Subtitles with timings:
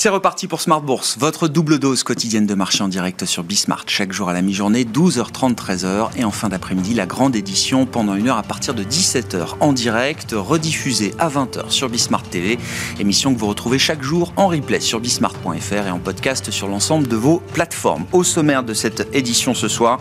[0.00, 3.82] C'est reparti pour Smart Bourse, votre double dose quotidienne de marché en direct sur Bismart,
[3.88, 8.14] chaque jour à la mi-journée, 12h30, 13h, et en fin d'après-midi, la grande édition pendant
[8.14, 12.60] une heure à partir de 17h en direct, rediffusée à 20h sur Bismart TV,
[13.00, 17.08] émission que vous retrouvez chaque jour en replay sur bismart.fr et en podcast sur l'ensemble
[17.08, 18.04] de vos plateformes.
[18.12, 19.98] Au sommaire de cette édition ce soir,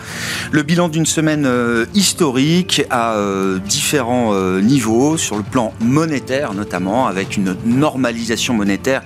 [0.51, 6.53] le bilan d'une semaine euh, historique à euh, différents euh, niveaux, sur le plan monétaire
[6.53, 9.01] notamment, avec une normalisation monétaire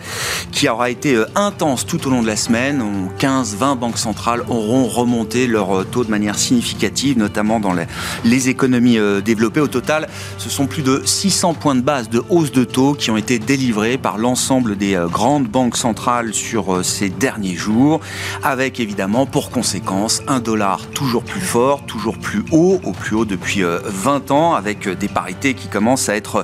[0.52, 2.84] qui aura été euh, intense tout au long de la semaine.
[3.18, 7.74] 15-20 banques centrales auront remonté leur euh, taux de manière significative, notamment dans
[8.24, 9.62] les, économies euh, développées.
[9.62, 13.10] Au total, ce sont plus de 600 points de base de hausse de taux qui
[13.10, 18.02] ont été délivrés par l'ensemble des grandes banques centrales sur ces derniers jours,
[18.44, 23.26] avec évidemment pour conséquence un dollar toujours plus fort, toujours plus haut, au plus haut
[23.26, 26.44] depuis 20 ans, avec des parités qui commencent à être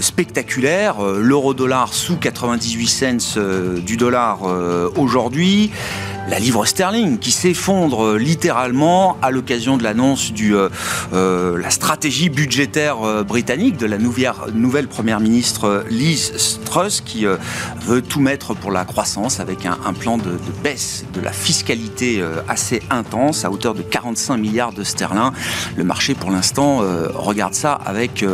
[0.00, 1.00] spectaculaires.
[1.00, 3.38] L'euro-dollar sous 98 cents
[3.76, 5.70] du dollar euh, aujourd'hui
[6.30, 10.68] la livre sterling qui s'effondre euh, littéralement à l'occasion de l'annonce de euh,
[11.14, 18.20] euh, la stratégie budgétaire britannique de la nouvelle, première ministre Liz Truss qui veut tout
[18.20, 23.50] mettre pour la croissance avec un, plan de, baisse de la fiscalité assez intense à
[23.50, 25.30] hauteur de 45 milliards de sterling.
[25.76, 26.82] Le marché pour l'instant
[27.14, 28.24] regarde ça avec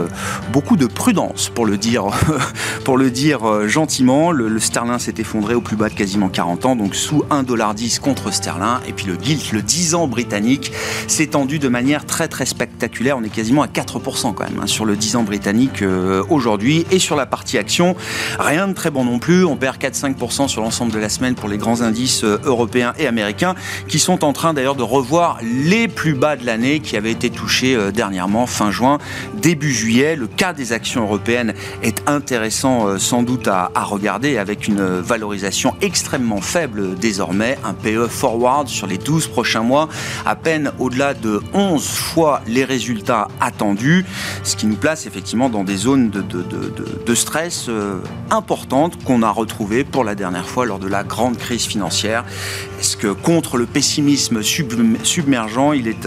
[0.53, 2.07] beaucoup de prudence pour le dire,
[2.85, 4.33] pour le dire gentiment.
[4.33, 7.84] Le, le sterling s'est effondré au plus bas de quasiment 40 ans, donc sous 1,10$
[8.01, 8.55] contre sterling.
[8.87, 10.73] Et puis le gilt, le 10 ans britannique,
[11.09, 13.19] s'est tendu de manière très très spectaculaire.
[13.19, 16.87] On est quasiment à 4% quand même hein, sur le 10 ans britannique euh, aujourd'hui.
[16.91, 17.97] Et sur la partie action,
[18.39, 19.45] rien de très bon non plus.
[19.45, 23.07] On perd 4-5% sur l'ensemble de la semaine pour les grands indices euh, européens et
[23.07, 23.55] américains
[23.89, 27.31] qui sont en train d'ailleurs de revoir les plus bas de l'année qui avaient été
[27.31, 28.99] touchés euh, dernièrement fin juin,
[29.35, 30.17] début juillet.
[30.17, 36.41] Le cas des actions européennes est intéressant sans doute à regarder avec une valorisation extrêmement
[36.41, 39.89] faible désormais, un PE forward sur les 12 prochains mois,
[40.27, 44.05] à peine au-delà de 11 fois les résultats attendus,
[44.43, 47.99] ce qui nous place effectivement dans des zones de, de, stress euh,
[48.31, 52.25] importantes qu'on a retrouvées pour la dernière fois lors de la grande crise financière.
[52.81, 56.07] Est-ce que contre le pessimisme submergent, il est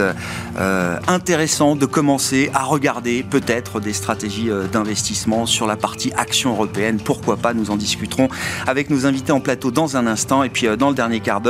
[0.58, 6.50] euh, intéressant de commencer à regarder peut-être des stratégies euh, d'investissement sur la partie action
[6.50, 6.98] européenne?
[7.02, 7.54] Pourquoi pas?
[7.54, 8.28] Nous en discuterons
[8.66, 10.42] avec nos invités en plateau dans un instant.
[10.42, 11.47] Et puis dans le dernier quart d'heure,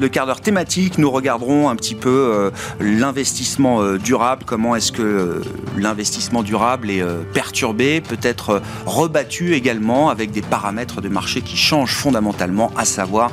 [0.00, 2.50] le quart d'heure thématique, nous regarderons un petit peu euh,
[2.80, 5.42] l'investissement euh, durable, comment est-ce que euh,
[5.76, 12.70] l'investissement durable est perturbé, peut-être rebattu également avec des paramètres de marché qui changent fondamentalement,
[12.76, 13.30] à savoir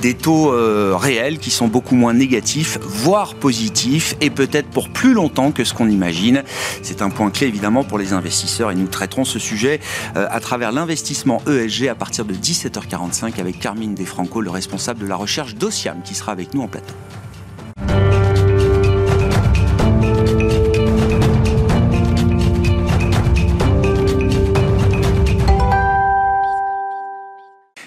[0.00, 0.52] des taux
[0.96, 5.74] réels qui sont beaucoup moins négatifs, voire positifs, et peut-être pour plus longtemps que ce
[5.74, 6.42] qu'on imagine.
[6.82, 9.80] C'est un point clé évidemment pour les investisseurs et nous traiterons ce sujet
[10.14, 15.16] à travers l'investissement ESG à partir de 17h45 avec Carmine Defranco, le responsable de la
[15.16, 16.94] recherche d'Ociam qui sera avec nous en plateau.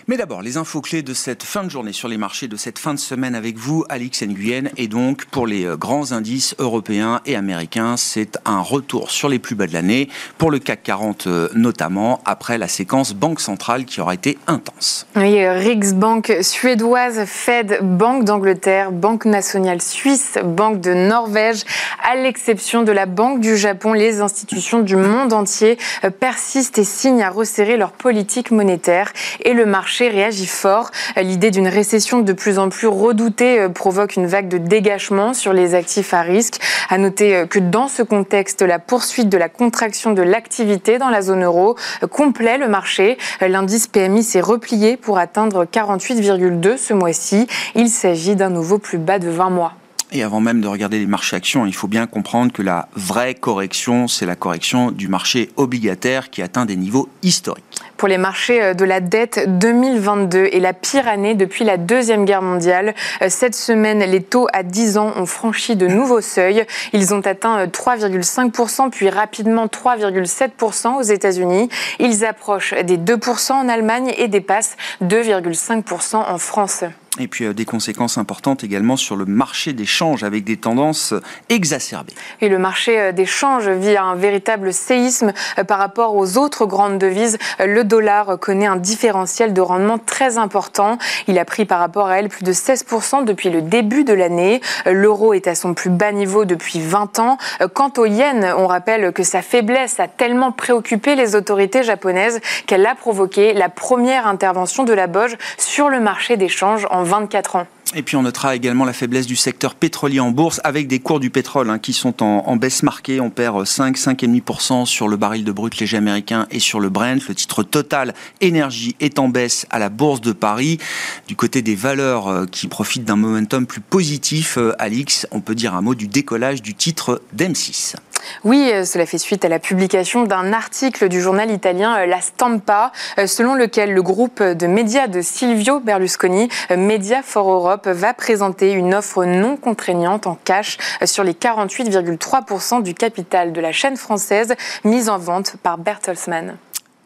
[0.09, 2.79] Mais d'abord, les infos clés de cette fin de journée sur les marchés, de cette
[2.79, 4.69] fin de semaine avec vous, Alix Nguyen.
[4.77, 9.37] Et donc, pour les euh, grands indices européens et américains, c'est un retour sur les
[9.37, 10.07] plus bas de l'année,
[10.37, 15.07] pour le CAC 40 euh, notamment, après la séquence Banque centrale qui aura été intense.
[15.17, 21.63] Oui, euh, Riksbank suédoise, Fed, Banque d'Angleterre, Banque nationale suisse, Banque de Norvège,
[22.09, 25.77] à l'exception de la Banque du Japon, les institutions du monde entier
[26.21, 29.11] persistent et signent à resserrer leur politique monétaire
[29.43, 30.91] et le marché réagit fort.
[31.15, 35.53] L'idée d'une récession de plus en plus redoutée euh, provoque une vague de dégagement sur
[35.53, 36.59] les actifs à risque.
[36.89, 41.09] À noter euh, que dans ce contexte, la poursuite de la contraction de l'activité dans
[41.09, 43.17] la zone euro euh, complète le marché.
[43.41, 47.47] L'indice PMI s'est replié pour atteindre 48,2 ce mois-ci.
[47.75, 49.73] Il s'agit d'un nouveau plus bas de 20 mois.
[50.13, 53.35] Et avant même de regarder les marchés actions, il faut bien comprendre que la vraie
[53.35, 57.81] correction, c'est la correction du marché obligataire qui atteint des niveaux historiques.
[57.97, 62.23] Pour les marchés euh, de la dette, 2022 est la pire année depuis la Deuxième
[62.23, 62.95] Guerre mondiale.
[63.21, 66.65] Euh, cette semaine, les taux à 10 ans ont franchi de nouveaux seuils.
[66.93, 71.67] Ils ont atteint 3,5%, euh, puis rapidement 3,7% aux États-Unis.
[71.99, 76.85] Ils approchent des 2% en Allemagne et dépassent 2,5% en France.
[77.19, 81.13] Et puis des conséquences importantes également sur le marché des changes avec des tendances
[81.49, 82.13] exacerbées.
[82.41, 85.33] Et le marché des changes vit un véritable séisme
[85.67, 87.37] par rapport aux autres grandes devises.
[87.59, 90.97] Le dollar connaît un différentiel de rendement très important.
[91.27, 94.61] Il a pris par rapport à elle plus de 16% depuis le début de l'année.
[94.85, 97.37] L'euro est à son plus bas niveau depuis 20 ans.
[97.73, 102.85] Quant au yen, on rappelle que sa faiblesse a tellement préoccupé les autorités japonaises qu'elle
[102.85, 107.55] a provoqué la première intervention de la BOJ sur le marché des changes en 24
[107.55, 107.67] ans.
[107.95, 111.21] Et puis on notera également la faiblesse du secteur pétrolier en bourse avec des cours
[111.21, 113.21] du pétrole hein, qui sont en, baisse marquée.
[113.21, 117.25] On perd 5, 5,5% sur le baril de brut léger américain et sur le Brent.
[117.29, 120.79] Le titre Total Énergie est en baisse à la bourse de Paris.
[121.27, 125.55] Du côté des valeurs euh, qui profitent d'un momentum plus positif, euh, Alix, on peut
[125.55, 127.95] dire un mot du décollage du titre d'M6.
[128.43, 132.91] Oui, euh, cela fait suite à la publication d'un article du journal italien La Stampa,
[133.25, 138.93] selon lequel le groupe de médias de Silvio Berlusconi, Media for Europe, va présenter une
[138.93, 145.09] offre non contraignante en cash sur les 48,3% du capital de la chaîne française mise
[145.09, 146.57] en vente par Bertelsmann.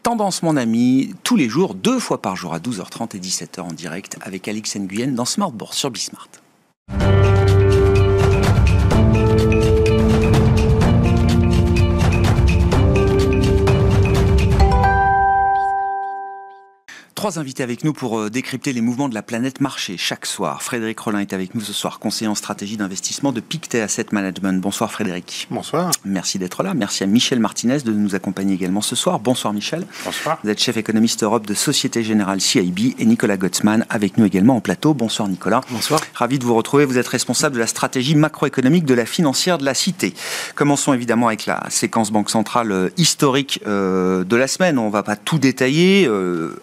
[0.03, 3.71] Tendance mon ami, tous les jours, deux fois par jour à 12h30 et 17h en
[3.71, 6.27] direct avec Alix Nguyen dans Smart Bourse sur Bismart.
[17.21, 20.63] Trois invités avec nous pour euh, décrypter les mouvements de la planète marché chaque soir.
[20.63, 24.59] Frédéric Rollin est avec nous ce soir, conseiller en stratégie d'investissement de Pictet Asset Management.
[24.59, 25.47] Bonsoir Frédéric.
[25.51, 25.91] Bonsoir.
[26.03, 26.73] Merci d'être là.
[26.73, 29.19] Merci à Michel Martinez de nous accompagner également ce soir.
[29.19, 29.85] Bonsoir Michel.
[30.03, 30.39] Bonsoir.
[30.43, 34.55] Vous êtes chef économiste Europe de Société Générale CIB et Nicolas Gottsman avec nous également
[34.55, 34.95] en plateau.
[34.95, 35.61] Bonsoir Nicolas.
[35.69, 36.01] Bonsoir.
[36.15, 36.85] Ravi de vous retrouver.
[36.85, 40.15] Vous êtes responsable de la stratégie macroéconomique de la financière de la Cité.
[40.55, 44.79] Commençons évidemment avec la séquence Banque Centrale euh, historique euh, de la semaine.
[44.79, 46.09] On ne va pas tout détailler.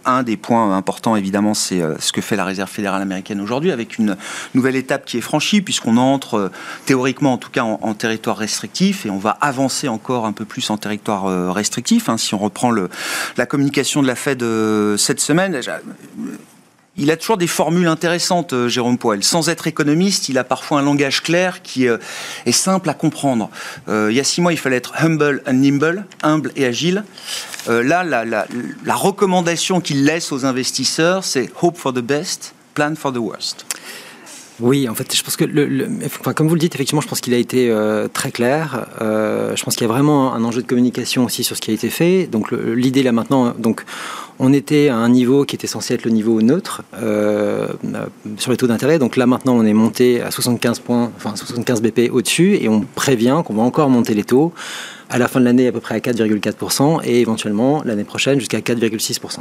[0.04, 3.38] Un des points importants évidemment évidemment, c'est euh, ce que fait la Réserve fédérale américaine
[3.42, 4.16] aujourd'hui, avec une
[4.54, 6.50] nouvelle étape qui est franchie, puisqu'on entre, euh,
[6.86, 10.70] théoriquement en tout cas, en, territoire restrictif, et on va avancer encore un peu plus
[10.70, 12.08] en territoire euh, restrictif.
[12.08, 12.16] Hein.
[12.16, 12.88] si on reprend le,
[13.36, 14.42] la communication de la Fed
[14.96, 15.60] cette semaine,
[16.98, 19.22] il a toujours des formules intéressantes, euh, Jérôme Poel.
[19.22, 21.96] Sans être économiste, il a parfois un langage clair qui euh,
[22.44, 23.50] est simple à comprendre.
[23.88, 27.04] Euh, il y a six mois, il fallait être humble and nimble, humble et agile.
[27.68, 33.18] là, la, recommandation qu'il laisse aux investisseurs, c'est hope for the best, plan for the
[33.18, 33.64] worst.
[34.60, 35.44] Oui, en fait, je pense que,
[36.04, 37.72] enfin, comme vous le dites, effectivement, je pense qu'il a été
[38.12, 38.86] très clair.
[39.00, 41.74] Je pense qu'il y a vraiment un enjeu de communication aussi sur ce qui a
[41.74, 42.26] été fait.
[42.26, 43.84] Donc, l'idée là maintenant, donc,
[44.38, 47.68] on était à un niveau qui était censé être le niveau neutre euh,
[48.38, 48.98] sur les taux d'intérêt.
[48.98, 52.80] Donc là maintenant, on est monté à 75 points, enfin 75 BP au-dessus, et on
[52.80, 54.52] prévient qu'on va encore monter les taux
[55.10, 58.58] à la fin de l'année à peu près à 4,4% et éventuellement l'année prochaine jusqu'à
[58.58, 59.38] 4,6%.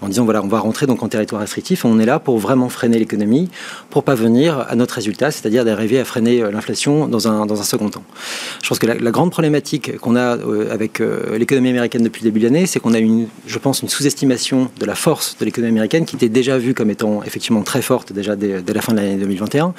[0.00, 2.68] En disant voilà, on va rentrer donc en territoire restrictif, on est là pour vraiment
[2.68, 3.48] freiner l'économie,
[3.90, 7.60] pour pas venir à notre résultat, c'est-à-dire d'arriver à freiner euh, l'inflation dans un, dans
[7.60, 8.02] un second temps.
[8.62, 12.30] Je pense que la, grande problématique qu'on a euh, avec euh, l'économie américaine depuis le
[12.30, 15.44] début de l'année, c'est qu'on a une, je pense, une sous-estimation de la force de
[15.44, 18.92] l'économie américaine qui était déjà vue comme étant effectivement très forte déjà dès, la fin
[18.92, 19.74] de l'année 2021,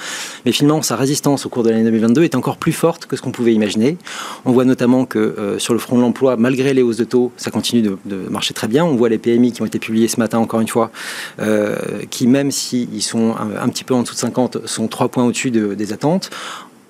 [0.46, 3.22] mais finalement sa résistance au cours de l'année 2022 est encore plus forte que ce
[3.22, 3.98] qu'on pouvait imaginer.
[4.46, 7.32] On voit notamment que euh, sur le front de l'emploi, malgré les hausses de taux,
[7.38, 7.98] ça continue de,
[8.30, 8.86] marcher très bien.
[8.86, 10.92] On voit les PMI qui ont été publiés ce matin, encore une fois,
[11.40, 11.76] euh,
[12.10, 15.52] qui, même s'ils sont un, petit peu en dessous de 50, sont trois points au-dessus
[15.52, 16.30] des attentes.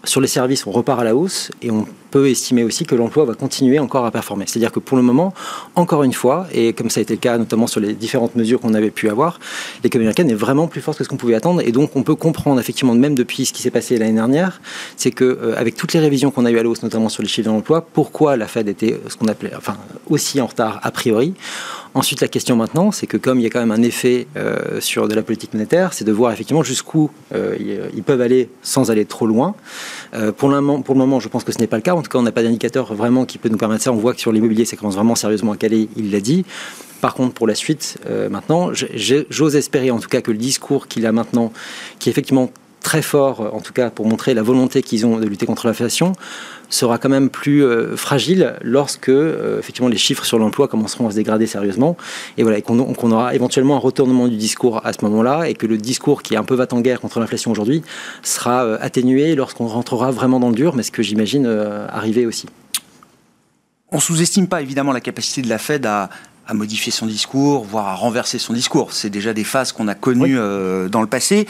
[0.06, 3.26] Sur les services, on repart à la hausse et on peut estimer aussi que l'emploi
[3.26, 4.46] va continuer encore à performer.
[4.48, 5.34] C'est-à-dire que pour le moment,
[5.76, 8.60] encore une fois, et comme ça a été le cas notamment sur les différentes mesures
[8.62, 9.40] qu'on avait pu avoir,
[9.84, 11.62] l'économie américaine est vraiment plus forte que ce qu'on pouvait attendre.
[11.62, 14.62] Et donc on peut comprendre effectivement, même depuis ce qui s'est passé l'année dernière,
[14.96, 17.24] c'est que euh, avec toutes les révisions qu'on a eues à la hausse, notamment sur
[17.24, 19.52] les chiffres de l'emploi, pourquoi la Fed était ce qu'on appelait,
[20.08, 21.34] aussi en retard a priori?
[21.96, 24.82] Ensuite, la question maintenant, c'est que comme il y a quand même un effet euh,
[24.82, 27.56] sur de la politique monétaire, c'est de voir effectivement jusqu'où euh,
[27.96, 29.56] ils peuvent aller sans aller trop loin.
[30.14, 31.96] Euh, pour, le moment, je pense que ce n'est pas le cas.
[31.96, 33.94] En tout cas, on n'a pas d'indicateur vraiment qui peut nous permettre ça.
[33.94, 36.44] On voit que sur l'immobilier, ça commence vraiment sérieusement à caler, il l'a dit.
[37.00, 37.98] Par contre, pour la suite,
[38.30, 41.54] maintenant, j'ose espérer en tout cas que le discours qu'il a maintenant,
[42.00, 42.52] qui effectivement
[42.86, 46.14] très fort, en tout cas pour montrer la volonté qu'ils ont de lutter contre l'inflation,
[46.70, 51.10] sera quand même plus euh, fragile lorsque euh, effectivement les chiffres sur l'emploi commenceront à
[51.10, 51.98] se dégrader sérieusement
[52.38, 55.78] et voilà qu'on aura éventuellement un retournement du discours à ce moment-là et que le
[55.78, 57.82] discours qui est un peu va en guerre contre l'inflation aujourd'hui
[58.22, 61.48] sera euh, atténué lorsqu'on rentrera vraiment dans le dur mais ce que j'imagine
[61.90, 62.46] arriver aussi.
[63.92, 66.12] On sous-estime pas évidemment la capacité de la Fed à
[66.48, 68.94] à modifier son discours, voire à renverser son discours.
[68.94, 71.48] C'est déjà des phases qu'on a connues euh, dans le passé.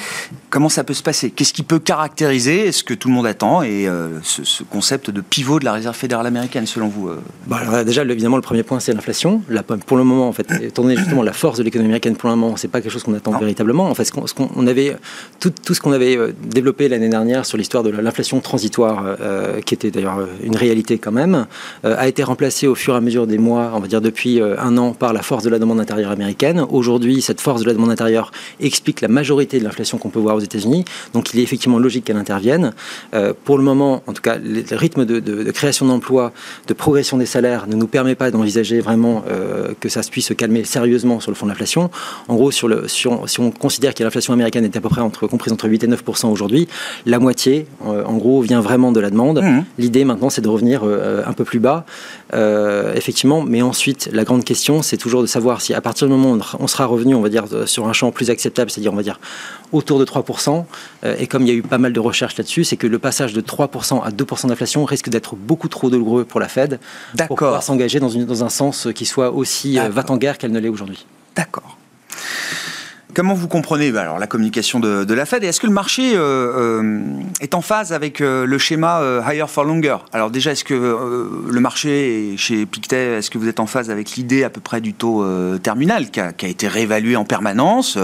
[0.49, 1.31] Comment ça peut se passer?
[1.31, 5.19] Qu'est-ce qui peut caractériser ce que tout le monde attend et euh, ce, concept de
[5.19, 7.19] pivot de la Réserve fédérale américaine, selon vous euh?
[7.47, 9.41] Bah, Déjà, évidemment, le premier point, c'est l'inflation.
[9.85, 12.35] Pour le moment, en fait, étant donné justement la force de l'économie américaine, pour le
[12.35, 13.89] moment, c'est pas quelque chose qu'on attend véritablement.
[13.89, 14.95] En fait, ce qu'on avait,
[15.41, 19.17] tout, tout ce qu'on avait développé l'année dernière sur l'histoire de l'inflation transitoire,
[19.65, 21.47] qui était d'ailleurs une réalité quand même,
[21.83, 24.77] a été remplacé au fur et à mesure des mois, on va dire depuis un
[24.77, 26.65] an par la force de la demande intérieure américaine.
[26.69, 30.35] Aujourd'hui, cette force de la demande intérieure explique la majorité de l'inflation qu'on peut voir
[30.35, 30.85] aux États-Unis.
[31.13, 32.73] Donc il est effectivement logique qu'elle intervienne.
[33.13, 36.31] Euh, pour le moment, en tout cas, le rythme de, création d'emplois,
[36.67, 40.33] de progression des salaires ne nous permet pas d'envisager vraiment euh, que ça puisse se
[40.33, 41.89] calmer sérieusement sur le fond de l'inflation.
[42.27, 45.27] En gros, sur le, si on considère que l'inflation américaine est à peu près entre,
[45.27, 46.67] comprise entre 8 et 9 aujourd'hui,
[47.05, 49.41] la moitié, euh, en gros, vient vraiment de la demande.
[49.41, 49.63] Mmh.
[49.77, 51.85] L'idée maintenant, c'est de revenir un peu plus bas,
[52.33, 53.43] effectivement.
[53.43, 56.41] Mais ensuite, la grande question, c'est toujours de savoir si à partir du moment où
[56.59, 59.19] on sera revenu, on va dire, sur un champ plus acceptable, c'est-à-dire, on va dire,
[59.71, 60.65] autour de 3%,
[61.03, 62.99] euh, et comme il y a eu pas mal de recherches là-dessus, c'est que le
[62.99, 66.79] passage de 3% à 2% d'inflation risque d'être beaucoup trop douloureux pour la Fed
[67.27, 70.69] pour pouvoir s'engager dans, dans un sens qui soit aussi euh, va-t-en-guerre qu'elle ne l'est
[70.69, 71.05] aujourd'hui.
[71.35, 71.77] D'accord.
[73.15, 76.15] Comment vous comprenez bah, alors, la communication de, la Fed et est-ce que le marché
[76.15, 77.03] euh, euh,
[77.39, 79.95] est en phase avec euh, le schéma higher for longer?
[80.11, 80.75] Alors déjà, est-ce que
[81.49, 84.81] le marché chez Pictet, est-ce que vous êtes en phase avec l'idée à peu près
[84.81, 85.25] du taux
[85.59, 87.97] terminal qui a, été réévalué en permanence,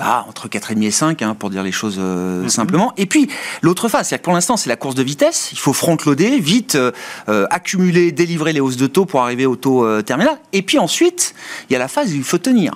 [0.00, 2.48] entre 4,5 et 5 hein, pour dire les choses mm-hmm.
[2.48, 2.94] simplement?
[2.96, 3.28] Et puis
[3.60, 6.78] l'autre phase, c'est que pour l'instant c'est la course de vitesse, il faut front-loader, vite
[7.26, 10.38] accumuler, délivrer les hausses de taux pour arriver au taux terminal.
[10.54, 11.34] Et puis ensuite,
[11.68, 12.72] il y a la phase où il faut tenir.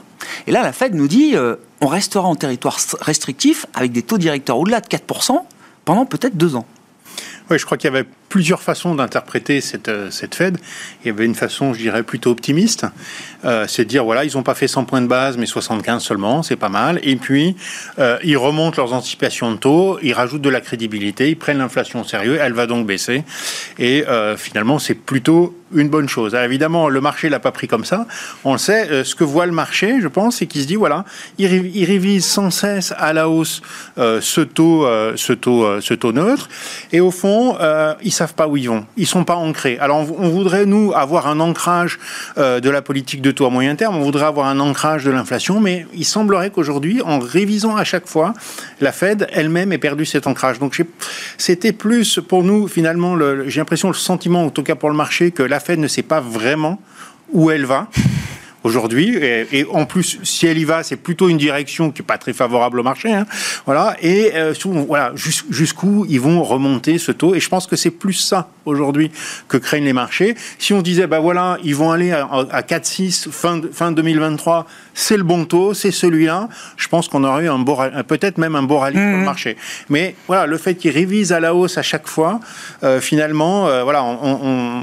[0.46, 4.18] Et là, la Fed nous dit, euh, on restera en territoire restrictif avec des taux
[4.18, 5.42] directeurs au-delà de 4%
[5.84, 6.66] pendant peut-être deux ans.
[7.50, 10.56] Oui, je crois qu'il y avait plusieurs façons d'interpréter cette, euh, cette Fed.
[11.04, 12.86] Il y avait une façon, je dirais, plutôt optimiste.
[13.44, 16.02] Euh, c'est de dire, voilà, ils n'ont pas fait 100 points de base, mais 75
[16.02, 17.00] seulement, c'est pas mal.
[17.02, 17.56] Et puis,
[17.98, 22.02] euh, ils remontent leurs anticipations de taux, ils rajoutent de la crédibilité, ils prennent l'inflation
[22.02, 23.24] au sérieux, elle va donc baisser.
[23.78, 24.04] Et
[24.36, 26.34] finalement, c'est plutôt une bonne chose.
[26.34, 28.06] Alors, évidemment, le marché l'a pas pris comme ça.
[28.44, 29.04] On le sait.
[29.04, 31.04] ce que voit le marché, je pense, c'est qu'il se dit, voilà,
[31.38, 31.46] il,
[31.84, 33.62] révise sans cesse à la hausse
[33.96, 36.48] ce taux, ce taux, ce taux neutre.
[36.92, 37.56] Et au fond,
[38.02, 38.84] ils savent pas où ils vont.
[38.98, 39.78] Ils sont pas ancrés.
[39.80, 41.98] Alors on, voudrait nous avoir un ancrage
[42.36, 43.96] euh, de la politique de taux à moyen terme.
[43.96, 48.06] On voudrait avoir un ancrage de l'inflation, mais il semblerait qu'aujourd'hui, en révisant à chaque
[48.06, 48.34] fois,
[48.82, 50.58] la Fed elle-même ait perdu cet ancrage.
[50.58, 50.78] Donc
[51.38, 55.30] c'était plus pour nous finalement, j'ai l'impression le sentiment, en tout cas pour le marché,
[55.30, 56.78] que la Fed ne sait pas vraiment
[57.32, 57.88] où elle va
[58.64, 59.16] aujourd'hui.
[59.16, 62.32] Et, en plus, si elle y va, c'est plutôt une direction qui n'est pas très
[62.32, 63.12] favorable au marché.
[63.12, 63.26] Hein.
[63.66, 63.96] Voilà.
[64.02, 64.54] Et euh,
[64.86, 67.34] voilà, jusqu'où ils vont remonter ce taux.
[67.34, 69.10] Et je pense que c'est plus ça aujourd'hui
[69.48, 70.34] que craignent les marchés.
[70.58, 75.16] Si on disait, bah voilà, ils vont aller à, à 4,6 fin, fin 2023, c'est
[75.16, 76.48] le bon taux, c'est celui-là.
[76.76, 79.24] Je pense qu'on aurait eu un beau, peut-être même un beau rallye sur le mmh.
[79.24, 79.56] marché.
[79.88, 82.40] Mais voilà, le fait qu'ils révisent à la hausse à chaque fois,
[82.82, 84.82] euh, finalement, euh, voilà, on,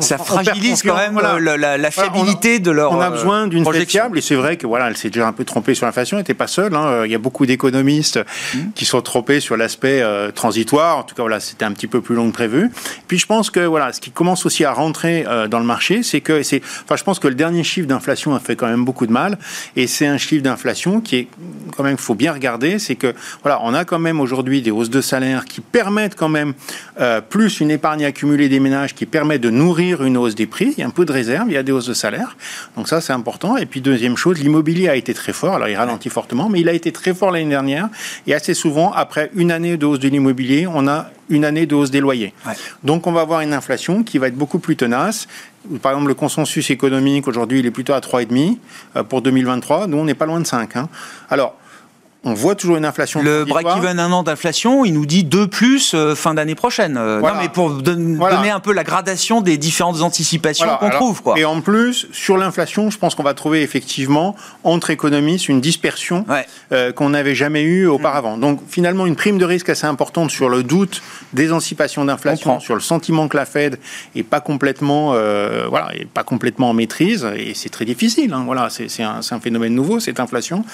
[0.00, 2.92] ça fragilise quand même la, fiabilité de leur.
[3.18, 5.86] Besoin d'une fiable, et c'est vrai que voilà, elle s'est déjà un peu trompée sur
[5.86, 6.16] l'inflation.
[6.16, 6.74] Elle n'était pas seule.
[6.74, 7.04] Hein.
[7.04, 8.58] Il y a beaucoup d'économistes mmh.
[8.74, 10.98] qui sont trompés sur l'aspect euh, transitoire.
[10.98, 12.70] En tout cas, voilà, c'était un petit peu plus long que prévu.
[13.06, 16.20] Puis je pense que voilà, ce qui commence aussi à rentrer dans le marché, c'est
[16.20, 19.06] que c'est, enfin, je pense que le dernier chiffre d'inflation a fait quand même beaucoup
[19.06, 19.38] de mal.
[19.76, 21.28] Et c'est un chiffre d'inflation qui est
[21.76, 24.90] quand même, faut bien regarder, c'est que voilà, on a quand même aujourd'hui des hausses
[24.90, 26.54] de salaire qui permettent quand même
[27.00, 30.74] euh, plus une épargne accumulée des ménages qui permet de nourrir une hausse des prix.
[30.76, 32.36] Il y a un peu de réserve, il y a des hausses de salaire.
[32.76, 33.56] Donc ça, c'est important.
[33.56, 35.54] Et puis deuxième chose, l'immobilier a été très fort.
[35.54, 37.88] Alors il ralentit fortement, mais il a été très fort l'année dernière.
[38.26, 41.74] Et assez souvent, après une année de hausse de l'immobilier, on a une année de
[41.74, 42.34] hausse des loyers.
[42.84, 45.26] Donc on va avoir une inflation qui va être beaucoup plus tenace.
[45.80, 48.58] Par exemple, le consensus économique aujourd'hui, il est plutôt à 3,5
[48.96, 49.86] euh, pour 2023.
[49.86, 50.76] Nous, on n'est pas loin de 5.
[50.76, 50.88] Hein.
[51.30, 51.56] Alors,
[52.24, 53.22] on voit toujours une inflation.
[53.22, 56.96] Le break-even un an d'inflation, il nous dit 2 plus euh, fin d'année prochaine.
[56.96, 61.22] Euh, non, mais pour donner un peu la gradation des différentes anticipations qu'on trouve.
[61.22, 61.38] Quoi.
[61.38, 64.34] Et en plus, sur l'inflation, je pense qu'on va trouver effectivement
[64.64, 66.26] entre économistes une dispersion
[66.72, 68.36] euh, qu'on n'avait jamais eue auparavant.
[68.36, 68.40] Mm.
[68.40, 72.74] Donc finalement, une prime de risque assez importante sur le doute des anticipations d'inflation, sur
[72.74, 73.78] le sentiment que la Fed
[74.16, 75.12] est pas complètement,
[75.68, 77.28] voilà, est pas complètement en maîtrise.
[77.36, 78.32] Et c'est très difficile.
[78.32, 80.64] Hein, voilà, c'est un, un phénomène nouveau cette inflation.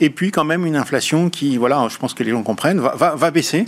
[0.00, 3.14] Et puis quand même une inflation qui, voilà, je pense que les gens comprennent, va,
[3.14, 3.66] va, baisser,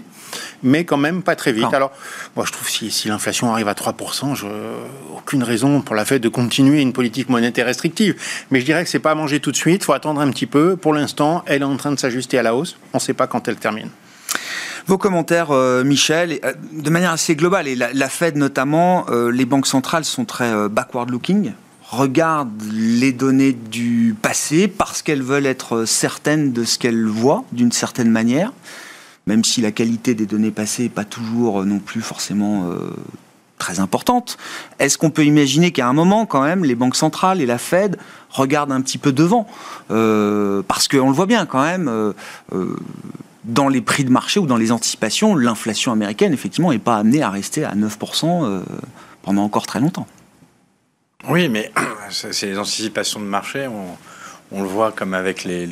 [0.62, 1.72] mais quand même pas très vite.
[1.72, 1.92] Alors,
[2.36, 4.46] moi, je trouve si, si l'inflation arrive à 3%, je,
[5.14, 8.16] aucune raison pour la Fed de continuer une politique monétaire restrictive.
[8.50, 10.30] Mais je dirais que c'est pas à manger tout de suite, il faut attendre un
[10.30, 10.76] petit peu.
[10.76, 12.76] Pour l'instant, elle est en train de s'ajuster à la hausse.
[12.92, 13.90] On ne sait pas quand elle termine.
[14.86, 19.44] Vos commentaires, euh, Michel, euh, de manière assez globale, et la, Fed notamment, euh, les
[19.44, 21.52] banques centrales sont très backward-looking
[21.92, 27.70] regardent les données du passé parce qu'elles veulent être certaines de ce qu'elles voient d'une
[27.70, 28.54] certaine manière,
[29.26, 32.90] même si la qualité des données passées n'est pas toujours non plus forcément euh,
[33.58, 34.38] très importante.
[34.78, 37.98] Est-ce qu'on peut imaginer qu'à un moment, quand même, les banques centrales et la Fed
[38.30, 39.46] regardent un petit peu devant?
[39.90, 41.88] Euh, Parce qu'on le voit bien quand même.
[41.88, 42.14] Euh,
[43.44, 47.22] dans les prix de marché ou dans les anticipations, l'inflation américaine, effectivement, n'est pas amenée
[47.22, 48.62] à rester à 9%
[49.22, 50.06] pendant encore très longtemps.
[51.28, 51.70] Oui, mais
[52.10, 53.66] c'est les anticipations de marché.
[53.68, 53.96] On,
[54.60, 55.66] le voit comme avec les,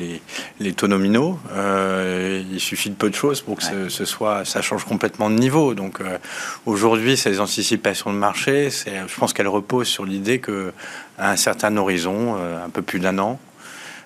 [0.59, 1.37] les, taux nominaux.
[1.51, 5.35] Euh, il suffit de peu de choses pour que ce, soit, ça change complètement de
[5.35, 5.75] niveau.
[5.75, 6.17] Donc euh,
[6.65, 10.73] aujourd'hui, ces anticipations de marché, je pense qu'elles reposent sur l'idée que
[11.19, 13.39] à un certain horizon, euh, un peu plus d'un an,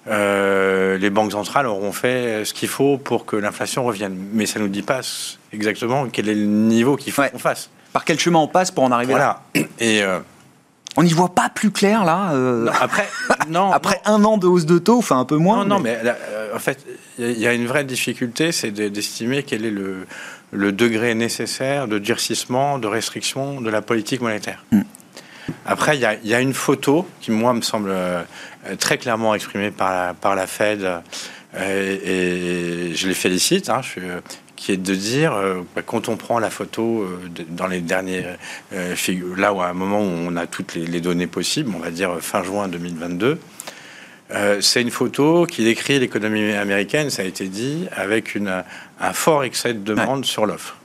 [0.07, 4.17] les banques centrales auront fait ce qu'il faut pour que l'inflation revienne.
[4.33, 4.99] Mais ça ne nous dit pas
[5.53, 7.69] exactement quel est le niveau qu'il faut qu'on fasse.
[7.93, 9.41] Par quel chemin on passe pour en arriver là?
[9.79, 10.03] Et
[10.97, 12.31] on n'y voit pas plus clair là.
[12.33, 13.07] Euh, après,
[13.49, 15.65] non, après un an de hausse de taux, enfin un peu moins.
[15.65, 16.85] Non, non, mais, euh, en fait,
[17.19, 20.07] il y, a une vraie difficulté, c'est d'estimer quel est le,
[20.51, 24.63] le, degré nécessaire de durcissement, de restriction de la politique monétaire.
[24.71, 24.81] Mm.
[25.65, 28.23] Après, il y, y, a une photo qui, moi, me semble euh,
[28.79, 30.87] très clairement exprimée par la, par la Fed.
[31.55, 33.69] et, je les félicite.
[33.69, 34.01] Hein, je suis
[34.55, 38.23] qui est de dire, euh, bah, quand on prend la photo euh, dans les derniers
[38.73, 38.95] euh,
[39.37, 42.17] là où à un moment où on a toutes les, données possibles, on va dire
[42.21, 43.39] fin juin 2022,
[44.59, 48.63] c'est une photo qui décrit l'économie américaine, ça a été dit, avec une,
[48.99, 50.77] un fort excès de demande sur l'offre.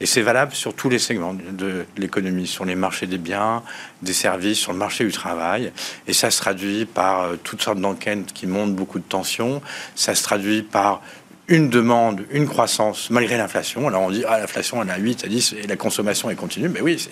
[0.00, 3.62] Et c'est valable sur tous les segments de l'économie, sur les marchés des biens,
[4.02, 5.72] des services, sur le marché du travail.
[6.06, 9.62] Et ça se traduit par toutes sortes d'enquêtes qui montrent beaucoup de tensions.
[9.94, 11.00] Ça se traduit par
[11.48, 13.88] une demande, une croissance malgré l'inflation.
[13.88, 16.34] Alors on dit, ah, l'inflation, elle est à 8, à 10 et la consommation est
[16.34, 16.68] continue.
[16.68, 17.06] Mais oui,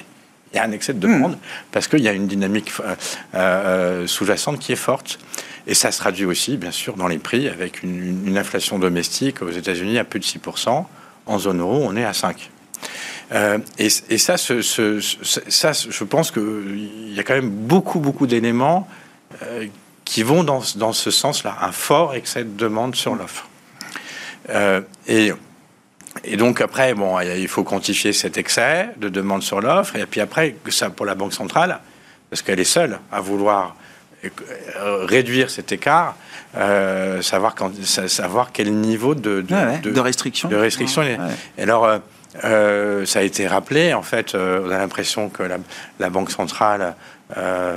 [0.53, 1.39] il y a un excès de demande
[1.71, 2.95] parce qu'il y a une dynamique euh,
[3.35, 5.19] euh, sous-jacente qui est forte.
[5.67, 9.51] Et ça se traduit aussi, bien sûr, dans les prix avec une, inflation domestique aux
[9.51, 10.85] États-Unis à plus de 6%.
[11.27, 12.51] En zone euro, on est à 5.
[13.33, 18.89] Euh, et, ça, ça, je pense qu'il y a quand même beaucoup, beaucoup d'éléments
[20.05, 21.57] qui vont dans, dans ce sens-là.
[21.63, 23.47] Un fort excès de demande sur l'offre.
[24.51, 25.33] Euh, et,
[26.25, 29.97] et donc après, bon, il faut quantifier cet excès de demande sur l'offre.
[29.97, 31.81] Et puis après, ça pour la Banque centrale,
[32.31, 33.77] parce qu'elle est seule à vouloir
[34.25, 36.15] euh, réduire cet écart,
[36.57, 40.49] euh, savoir, quand, savoir quel niveau de, de, de, restriction.
[40.49, 41.03] De restriction.
[41.03, 42.01] Et alors,
[42.45, 45.57] euh, ça a été rappelé, en fait, on a l'impression que la,
[45.99, 46.95] la, Banque centrale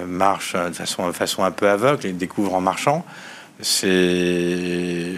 [0.06, 3.04] marche de façon, de façon un peu aveugle et découvre en marchant
[3.62, 3.88] c'est,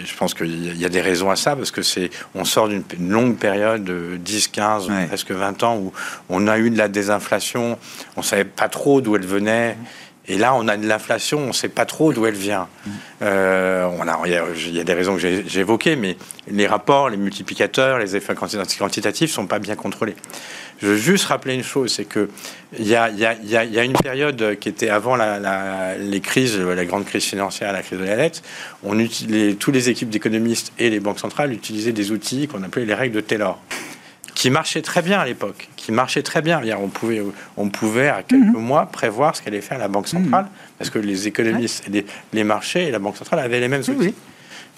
[0.04, 2.84] je pense qu'il y a des raisons à ça parce que c'est, on sort d'une
[3.00, 5.92] longue période de 10, 15, presque 20 ans où
[6.28, 7.78] on a eu de la désinflation,
[8.16, 9.76] on savait pas trop d'où elle venait.
[10.28, 12.68] Et là, on a de l'inflation, on ne sait pas trop d'où elle vient.
[13.22, 16.16] Euh, on a, il y, a des raisons que j'ai évoquées, mais
[16.48, 20.16] les rapports, les multiplicateurs, les effets quantitatifs sont pas bien contrôlés.
[20.80, 22.28] Je veux juste rappeler une chose, c'est que
[22.78, 26.58] il y a, y, a, y a, une période qui était avant la, les crises,
[26.58, 28.42] la grande crise financière, la crise de la dette.
[28.84, 32.84] On utilisait, tous les équipes d'économistes et les banques centrales utilisaient des outils qu'on appelait
[32.84, 33.58] les règles de Taylor
[34.34, 36.60] qui marchaient très bien à l'époque, qui marchaient très bien.
[36.80, 37.22] On pouvait,
[37.56, 38.60] on pouvait à quelques mhm.
[38.60, 40.50] mois prévoir ce qu'allait faire la Banque centrale, mhm.
[40.78, 44.14] parce que les économistes, les, les, marchés et la Banque centrale avaient les mêmes outils.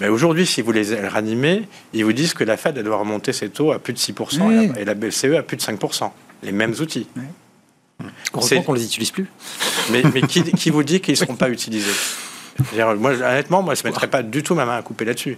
[0.01, 3.51] Mais aujourd'hui, si vous les ranimez, ils vous disent que la Fed doit remonter ses
[3.51, 6.11] taux à plus de 6% et, la, BCE à plus de 5%.
[6.43, 7.07] Les mêmes outils.
[8.33, 9.27] Heureusement qu'on ne les utilise plus.
[9.91, 11.93] Mais, mais qui, vous dit qu'ils ne seront pas utilisés?
[12.75, 15.37] Moi, Honnêtement, moi, je ne mettrais pas du tout ma main à couper là-dessus.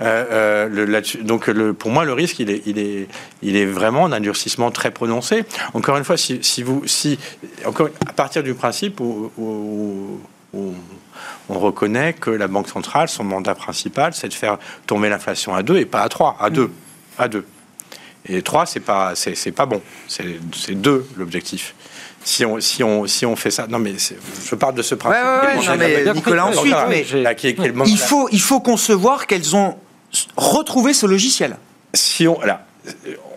[0.00, 3.08] Euh, euh, donc le, pour moi, le risque, il est, il est,
[3.42, 5.44] il est vraiment un durcissement très prononcé.
[5.74, 7.18] Encore une fois, si, si vous, si,
[7.64, 10.20] encore, à partir du principe où, où,
[10.54, 10.74] où
[11.48, 15.62] on reconnaît que la Banque centrale, son mandat principal, c'est de faire tomber l'inflation à
[15.62, 16.70] 2 et pas à 3, à 2.
[17.18, 17.44] À 2.
[18.28, 19.82] Et 3, c'est pas, c'est, pas bon.
[20.08, 20.24] C'est,
[20.70, 21.74] 2 l'objectif.
[22.24, 23.66] Si on, si, on, si on fait ça.
[23.66, 25.22] Non, mais je parle de ce principe.
[25.22, 27.04] Ouais, mais Nicolas, ensuite, mais
[27.86, 29.76] il, faut, il faut concevoir qu'elles ont
[30.36, 31.56] retrouvé ce logiciel.
[31.94, 32.40] Si on.
[32.40, 32.64] Là,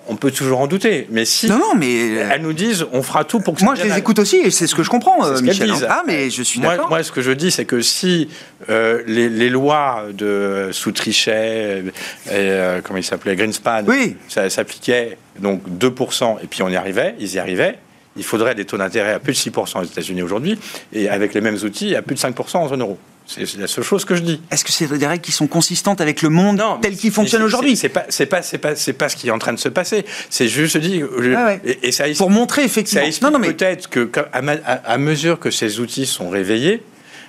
[0.08, 3.24] on peut toujours en douter, mais si non, non, mais elles nous disent, on fera
[3.24, 5.42] tout pour que moi je les écoute aussi et c'est ce que je comprends, euh,
[5.42, 5.72] Michel.
[5.72, 5.80] Hein.
[5.90, 6.90] Ah, mais je suis d'accord.
[6.90, 8.30] Moi, ce que je dis, c'est que si
[8.70, 11.84] euh, les, lois de sous Trichet,
[12.32, 14.16] euh, comment il s'appelait, Greenspan, oui.
[14.28, 17.78] ça s'appliquait donc 2%, et puis on y arrivait, ils y arrivaient.
[18.18, 20.58] Il faudrait des taux d'intérêt à plus de 6% aux États-Unis aujourd'hui,
[20.94, 22.98] et avec les mêmes outils, à plus de 5% en zone euro.
[23.28, 24.42] C'est la seule chose que je dis.
[24.52, 27.76] Est-ce que c'est des règles qui sont consistantes avec le monde tel qu'il fonctionne aujourd'hui
[27.76, 29.70] C'est pas, c'est pas, c'est pas, c'est pas ce qui est en train de se
[29.70, 30.06] passer.
[30.30, 31.02] C'est juste dit.
[31.36, 33.12] Ah et, ça pour montrer effectivement.
[33.12, 33.52] Ça non, non, mais...
[33.52, 36.84] peut-être que à, mesure que ces outils sont réveillés,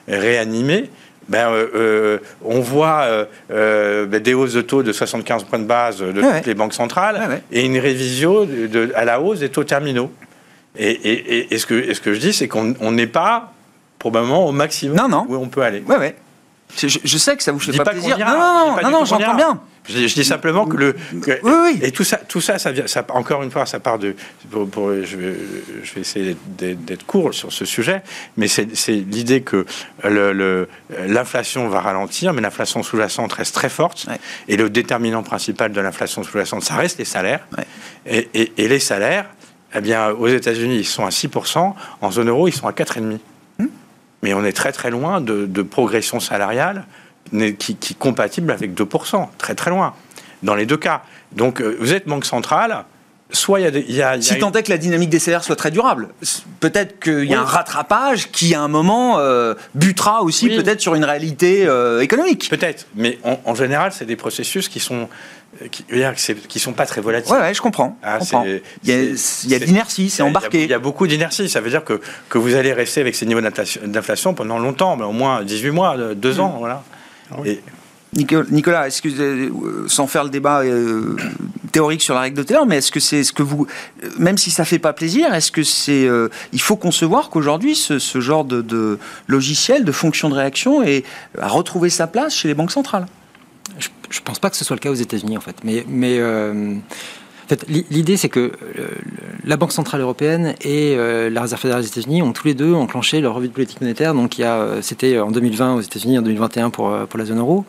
[0.07, 0.91] réanimés,
[1.29, 5.65] ben, euh, euh, on voit euh, ben, des hausses de taux de 75 points de
[5.65, 9.65] base de toutes les banques centrales et une révision de, à la hausse des taux
[9.65, 10.13] terminaux.
[10.79, 13.53] Et, et, ce, que, ce que je dis, c'est qu'on n'est pas
[13.99, 15.27] probablement au maximum non, non.
[15.29, 15.83] où on peut aller.
[15.87, 16.17] Ouais, ouais.
[16.77, 18.19] Je, sais que ça vous fait pas, plaisir.
[18.19, 19.61] non, non, non, non j'entends bien.
[19.89, 20.97] Je, dis simplement que le.
[21.13, 21.79] oui, oui.
[21.81, 24.17] Et tout ça, tout ça, ça, vient, ça, encore une fois, ça part de.
[24.51, 25.35] Pour, je, vais,
[25.85, 28.03] je, vais, essayer d'être court sur ce sujet,
[28.37, 29.65] mais c'est l'idée que
[30.03, 34.07] l'inflation le, va ralentir, mais l'inflation sous-jacente reste très forte.
[34.49, 37.47] Et le déterminant principal de l'inflation sous-jacente, ça reste les salaires.
[38.07, 39.27] Et, et, et, les salaires,
[39.77, 43.19] eh bien, aux États-Unis, ils sont à 6%, en zone euro, ils sont à 4,5%
[44.23, 46.85] mais on est très très loin de, progression salariale
[47.31, 49.95] qui, qui, est compatible avec 2%, très très loin,
[50.43, 51.03] dans les deux cas.
[51.33, 52.85] Donc euh, vous êtes banque centrale,
[53.31, 54.21] soit il y a...
[54.21, 56.09] si tant est que la dynamique des salaires soit très durable,
[56.61, 60.95] peut-être qu'il y a un rattrapage qui à un moment euh, butera aussi peut-être sur
[60.95, 62.49] une réalité euh, économique.
[62.49, 65.09] Peut-être, mais en général c'est des processus qui sont
[65.71, 65.85] qui,
[66.49, 67.35] qui sont pas très volatiles.
[67.35, 67.99] Ouais, je comprends.
[68.03, 70.65] Ah, il y a, de l'inertie, c'est embarqué.
[70.65, 71.49] Il y, a beaucoup d'inertie.
[71.49, 75.05] Ça veut dire que, que vous allez rester avec ces niveaux d'inflation pendant longtemps, mais
[75.05, 76.41] au moins 18 mois, 2 mm.
[76.41, 76.57] ans.
[76.59, 76.83] Voilà.
[77.33, 77.37] Ah
[78.17, 79.51] Nicolas, euh,
[79.89, 81.17] sans faire le débat euh,
[81.77, 83.67] théorique sur la règle de Taylor, mais est-ce que c'est ce que vous,
[84.19, 87.99] même si ça fait pas plaisir, est-ce que c'est, euh, il faut concevoir qu'aujourd'hui ce,
[88.19, 91.05] genre de, logiciel, de fonction de réaction, est,
[91.39, 93.05] a retrouvé sa place chez les banques centrales?
[93.79, 96.77] Je, pense pas que ce soit le cas aux États-Unis en fait, mais, mais euh,
[97.69, 98.89] l'idée c'est que euh,
[99.45, 102.75] la Banque centrale européenne et euh, la Réserve fédérale des États-Unis ont tous les deux
[102.75, 104.15] enclenché leur revue de politique monétaire.
[104.15, 107.65] Donc a, c'était en 2020 aux États-Unis, en 2021 pour pour la zone euro.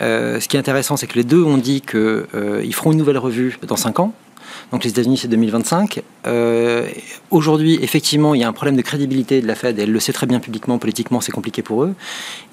[0.00, 3.58] ce qui est intéressant, c'est que les deux ont dit qu'ils feront une nouvelle revue
[3.66, 4.14] dans 5 ans.
[4.72, 6.02] Donc les États-Unis, c'est 2025.
[6.26, 6.88] Euh,
[7.30, 9.78] aujourd'hui, effectivement, il y a un problème de crédibilité de la Fed.
[9.78, 11.94] Elle le sait très bien publiquement, politiquement, c'est compliqué pour eux.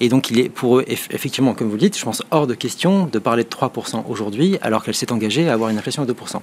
[0.00, 2.54] Et donc, il est pour eux, effectivement, comme vous le dites, je pense hors de
[2.54, 6.12] question de parler de 3% aujourd'hui, alors qu'elle s'est engagée à avoir une inflation de
[6.12, 6.40] 2%.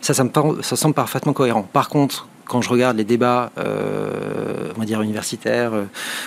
[0.00, 0.30] Ça, ça me,
[0.62, 1.68] ça semble parfaitement cohérent.
[1.72, 5.84] Par contre, quand je regarde les débats, euh, on va dire universitaires, euh,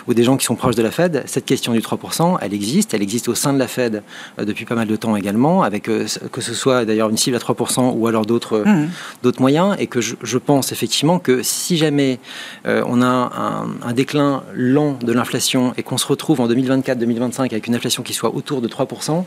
[0.07, 2.95] ou des gens qui sont proches de la Fed, cette question du 3%, elle existe.
[2.95, 4.01] Elle existe au sein de la Fed
[4.39, 7.39] euh, depuis pas mal de temps également, avec que ce soit d'ailleurs une cible à
[7.39, 8.87] 3% ou alors d'autres mmh.
[9.21, 9.75] d'autres moyens.
[9.77, 12.19] Et que je, pense effectivement que si jamais
[12.65, 17.67] on a un, un, déclin lent de l'inflation et qu'on se retrouve en 2024-2025 avec
[17.67, 19.25] une inflation qui soit autour de 3%,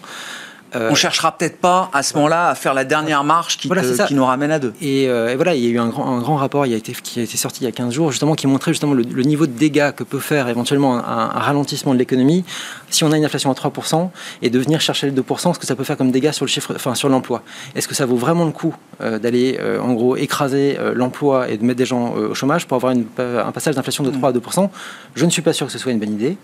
[0.77, 3.71] euh, on cherchera peut-être pas à ce moment-là à faire la dernière marche qui,
[4.07, 4.75] qui nous ramène à deux.
[4.83, 6.93] Euh, et, voilà, il y a eu un grand, un grand rapport il a été,
[6.93, 9.47] qui a été sorti il y a 15 jours, justement, qui montrait justement le, niveau
[9.47, 12.45] de dégâts que peut faire éventuellement un, ralentissement de l'économie
[12.91, 14.11] si on a une inflation à 3%
[14.43, 16.51] et de venir chercher le 2%, ce que ça peut faire comme dégâts sur le
[16.51, 17.43] chiffre, enfin sur l'emploi.
[17.75, 21.65] Est-ce que ça vaut vraiment le coup euh, d'aller en gros écraser l'emploi et de
[21.65, 24.69] mettre des gens au chômage pour avoir une, un passage d'inflation de 3 à 2%
[25.15, 26.37] Je ne suis pas sûr que ce soit une bonne idée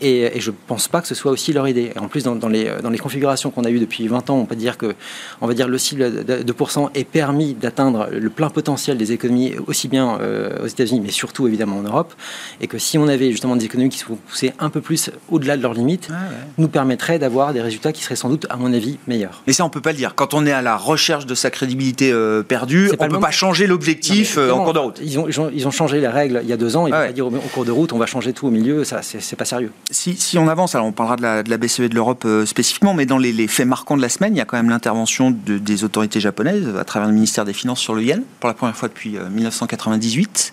[0.00, 1.92] et, je ne pense pas que ce soit aussi leur idée.
[1.98, 4.56] en plus, dans, dans, les, dans les configurations qu'on a depuis 20 ans, on peut
[4.56, 4.94] dire que
[5.40, 9.54] on va dire le cible de 2% est permis d'atteindre le plein potentiel des économies
[9.66, 12.14] aussi bien euh, aux États-Unis, mais surtout évidemment en Europe,
[12.60, 15.56] et que si on avait justement des économies qui se poussaient un peu plus au-delà
[15.56, 16.16] de leurs limites, ah
[16.58, 19.42] nous permettrait d'avoir des résultats qui seraient sans doute, à mon avis, meilleurs.
[19.46, 20.14] Mais ça, on peut pas le dire.
[20.14, 23.30] Quand on est à la recherche de sa crédibilité euh, perdue, on ne peut pas
[23.30, 25.00] changer l'objectif euh, en cours de route.
[25.02, 26.86] Ils ont, ils ont, changé les règles il y a deux ans.
[26.86, 28.84] Ils ne vont pas dire au, cours de route, on va changer tout au milieu.
[28.84, 29.72] Ça, c'est pas sérieux.
[29.90, 32.94] Si, si, on avance, alors on parlera de la, de la BCE de l'Europe spécifiquement,
[32.94, 35.30] mais dans les, les faits marquants de la semaine, il y a quand même l'intervention
[35.30, 38.54] de, des autorités japonaises à travers le ministère des Finances sur le yen, pour la
[38.54, 40.52] première fois depuis 1998.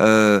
[0.00, 0.40] Euh,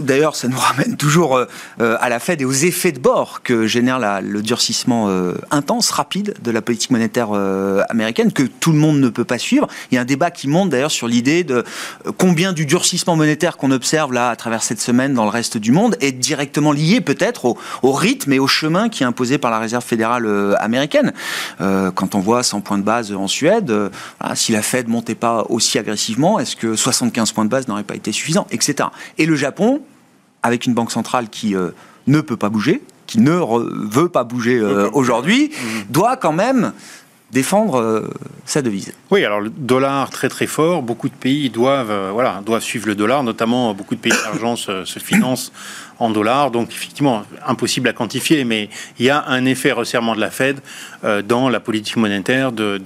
[0.00, 3.66] d'ailleurs, ça nous ramène toujours euh, à la Fed et aux effets de bord que
[3.66, 5.10] génère le durcissement
[5.50, 7.30] intense, rapide de la politique monétaire
[7.88, 9.68] américaine, que tout le monde ne peut pas suivre.
[9.90, 11.64] Il y a un débat qui monte d'ailleurs sur l'idée de
[12.18, 15.72] combien du durcissement monétaire qu'on observe là à travers cette semaine dans le reste du
[15.72, 19.50] monde est directement lié peut-être au, au, rythme et au chemin qui est imposé par
[19.50, 21.12] la Réserve fédérale américaine.
[21.58, 23.88] Quand on voit 100 points de base en Suède, euh,
[24.34, 27.94] si la Fed montait pas aussi agressivement, est-ce que 75 points de base n'auraient pas
[27.94, 28.88] été suffisants, etc.
[29.18, 29.82] Et le Japon,
[30.42, 31.70] avec une banque centrale qui euh,
[32.06, 33.40] ne peut pas bouger, qui ne
[33.90, 35.92] veut pas bouger euh, aujourd'hui, mmh.
[35.92, 36.72] doit quand même
[37.32, 38.10] défendre
[38.44, 38.92] sa devise.
[39.10, 42.94] Oui, alors le dollar très très fort, beaucoup de pays doivent, voilà, doivent suivre le
[42.94, 45.52] dollar, notamment beaucoup de pays d'émergence se financent
[46.02, 46.50] en dollars.
[46.50, 48.68] Donc effectivement, impossible à quantifier, mais
[48.98, 50.60] il y a un effet resserrement de la Fed
[51.04, 52.78] euh, dans la politique monétaire de,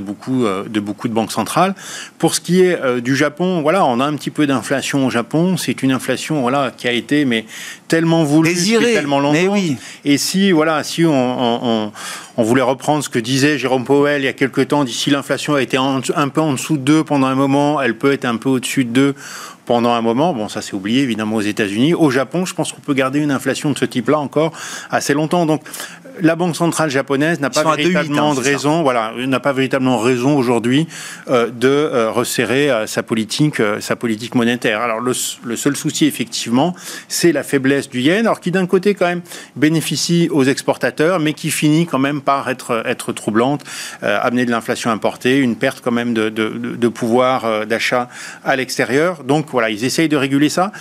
[0.00, 1.74] beaucoup, euh, de beaucoup de banques centrales.
[2.18, 5.10] Pour ce qui est euh, du Japon, voilà, on a un petit peu d'inflation au
[5.10, 5.56] Japon.
[5.56, 7.44] C'est une inflation voilà, qui a été mais
[7.88, 9.34] tellement voulue, tellement longtemps.
[9.34, 9.76] Mais oui.
[10.04, 11.92] Et si, voilà, si on,
[12.36, 15.60] on, voulait reprendre ce que disait Jérôme Il y a quelques temps, d'ici l'inflation a
[15.60, 18.48] été un peu en dessous de 2 pendant un moment, elle peut être un peu
[18.48, 19.14] au-dessus de 2
[19.66, 20.32] pendant un moment.
[20.32, 21.92] Bon, ça c'est oublié évidemment aux États-Unis.
[21.92, 24.52] Au Japon, je pense qu'on peut garder une inflation de ce type-là encore
[24.90, 25.46] assez longtemps.
[25.46, 25.62] Donc
[26.20, 30.86] la Banque centrale japonaise n'a pas véritablement de raison, voilà, n'a pas véritablement raison aujourd'hui
[31.28, 34.80] euh, de euh, resserrer euh, sa politique, sa politique monétaire.
[34.80, 35.14] Alors le,
[35.56, 36.74] seul souci effectivement,
[37.08, 39.22] c'est la faiblesse du yen, alors qui d'un côté quand même
[39.56, 43.62] bénéficie aux exportateurs, mais qui finit quand même par être être troublante,
[44.02, 48.08] amener de l'inflation importée, une perte quand même de, de, de pouvoir d'achat
[48.44, 49.24] à l'extérieur.
[49.24, 50.72] Donc voilà, ils essayent de réguler ça.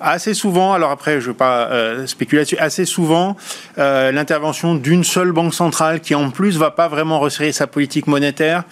[0.00, 3.36] Assez souvent, alors après, je ne veux pas euh, spéculer là-dessus, assez souvent,
[3.78, 8.06] euh, l'intervention d'une seule banque centrale qui en plus va pas vraiment resserrer sa politique
[8.06, 8.64] monétaire,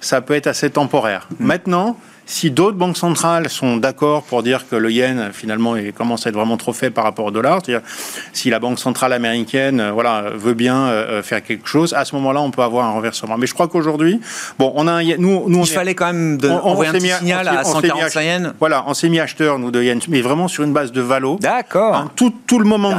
[0.00, 1.28] ça peut être assez temporaire.
[1.30, 1.46] Mmh.
[1.46, 1.96] Maintenant,
[2.32, 6.34] si d'autres banques centrales sont d'accord pour dire que le yen finalement commence à être
[6.34, 7.86] vraiment trop faible par rapport au dollar, c'est-à-dire
[8.32, 12.06] si la banque centrale américaine euh, voilà veut bien euh, euh, faire quelque chose, à
[12.06, 13.36] ce moment-là on peut avoir un renversement.
[13.36, 14.18] Mais je crois qu'aujourd'hui,
[14.58, 17.10] bon, on a un, nous, nous il fallait quand même de, on, envoyer un petit
[17.10, 18.52] signal à 145 yens.
[18.58, 21.36] Voilà, on s'est mis acheteur nous de yens, mais vraiment sur une base de valo.
[21.38, 21.94] D'accord.
[21.94, 22.94] Hein, tout, tout, le moment,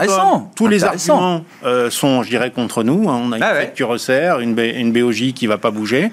[0.55, 1.43] tous les arguments
[1.89, 3.09] sont, je dirais, contre nous.
[3.09, 3.19] Hein.
[3.25, 6.11] On a une ah qui resserre, une, une BOJ qui va pas bouger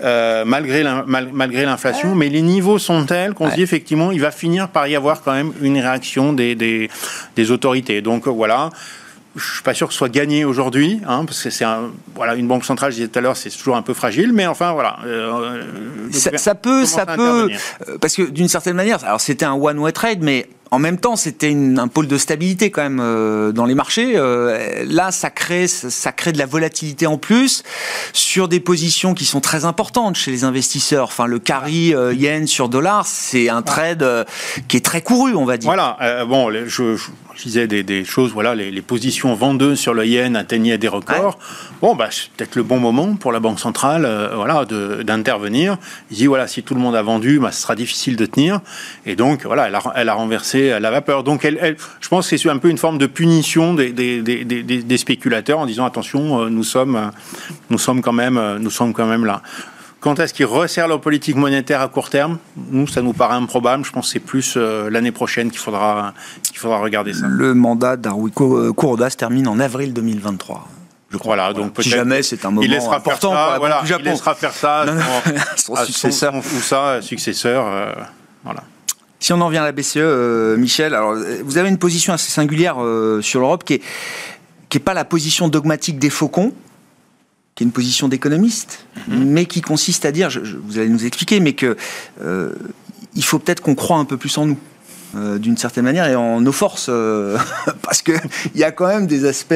[0.00, 4.68] malgré malgré l'inflation, mais les niveaux sont tels qu'on se dit effectivement, il va finir
[4.68, 8.02] par y avoir quand même une réaction des, des, autorités.
[8.02, 8.70] Donc voilà.
[9.36, 12.36] Je suis pas sûr que ce soit gagné aujourd'hui, hein, parce que c'est un, voilà
[12.36, 12.90] une banque centrale.
[12.90, 14.96] Je disais tout à l'heure, c'est toujours un peu fragile, mais enfin voilà.
[15.04, 15.62] Euh,
[16.10, 17.50] ça, peut, ça peut,
[17.86, 20.98] euh, parce que d'une certaine manière, alors c'était un one way trade, mais en même
[20.98, 24.12] temps, c'était un pôle de stabilité quand même euh, dans les marchés.
[24.14, 27.62] Euh, là, ça crée, ça crée de la volatilité en plus
[28.12, 31.04] sur des positions qui sont très importantes chez les investisseurs.
[31.04, 34.26] Enfin, le carry euh, yen sur dollar, c'est un trade
[34.68, 35.70] qui est très couru, on va dire.
[35.70, 36.26] Voilà.
[36.26, 40.88] bon, je, je disais des, choses, voilà, les, positions vendeuses sur le yen atteignaient des
[40.88, 41.38] records.
[41.80, 45.78] Bon, bah, c'est peut-être le bon moment pour la Banque centrale voilà, d'intervenir.
[46.10, 48.60] Il dit, voilà, si tout le monde a vendu, bah, ce sera difficile de tenir.
[49.06, 51.24] Et donc, voilà, elle a, elle a renversé la vapeur.
[51.24, 54.22] Donc, elle, elle, je pense que c'est un peu une forme de punition des, des,
[54.22, 57.10] des, des spéculateurs en disant, attention, euh, nous sommes,
[57.70, 59.42] nous sommes, quand, même, euh, nous sommes quand même là.
[60.00, 62.38] Quand est-ce qu'ils resserrent leur politique monétaire à court terme?
[62.70, 63.84] Nous, ça nous paraît improbable.
[63.84, 67.26] Je pense que c'est plus euh, l'année prochaine qu'il faudra, qu'il faudra regarder ça.
[67.28, 70.68] Le mandat d'Arui Kuroda se termine en avril 2023.
[71.10, 71.36] Je crois.
[71.36, 74.34] Voilà, donc si jamais c'est un moment il laissera important faire ça, voilà, Il laissera
[74.34, 74.84] faire ça
[75.56, 76.34] son, successeur.
[76.34, 77.66] ou ça, successeur.
[77.66, 77.92] Euh,
[78.44, 78.62] voilà.
[79.26, 82.30] Si on en revient à la BCE, euh, Michel, alors vous avez une position assez
[82.30, 82.76] singulière
[83.22, 83.82] sur l'Europe qui est
[84.68, 86.52] qui n'est pas la position dogmatique des faucons,
[87.54, 89.24] qui est une position d'économiste, mhm.
[89.24, 90.28] mais qui consiste à dire,
[90.64, 91.76] vous allez nous expliquer, mais que
[92.22, 92.52] euh,
[93.14, 94.58] il faut peut-être qu'on croit un peu plus en nous.
[95.16, 97.38] Euh, d'une certaine manière et en nos forces euh,
[97.82, 98.12] parce que
[98.54, 99.54] il y a quand même des aspects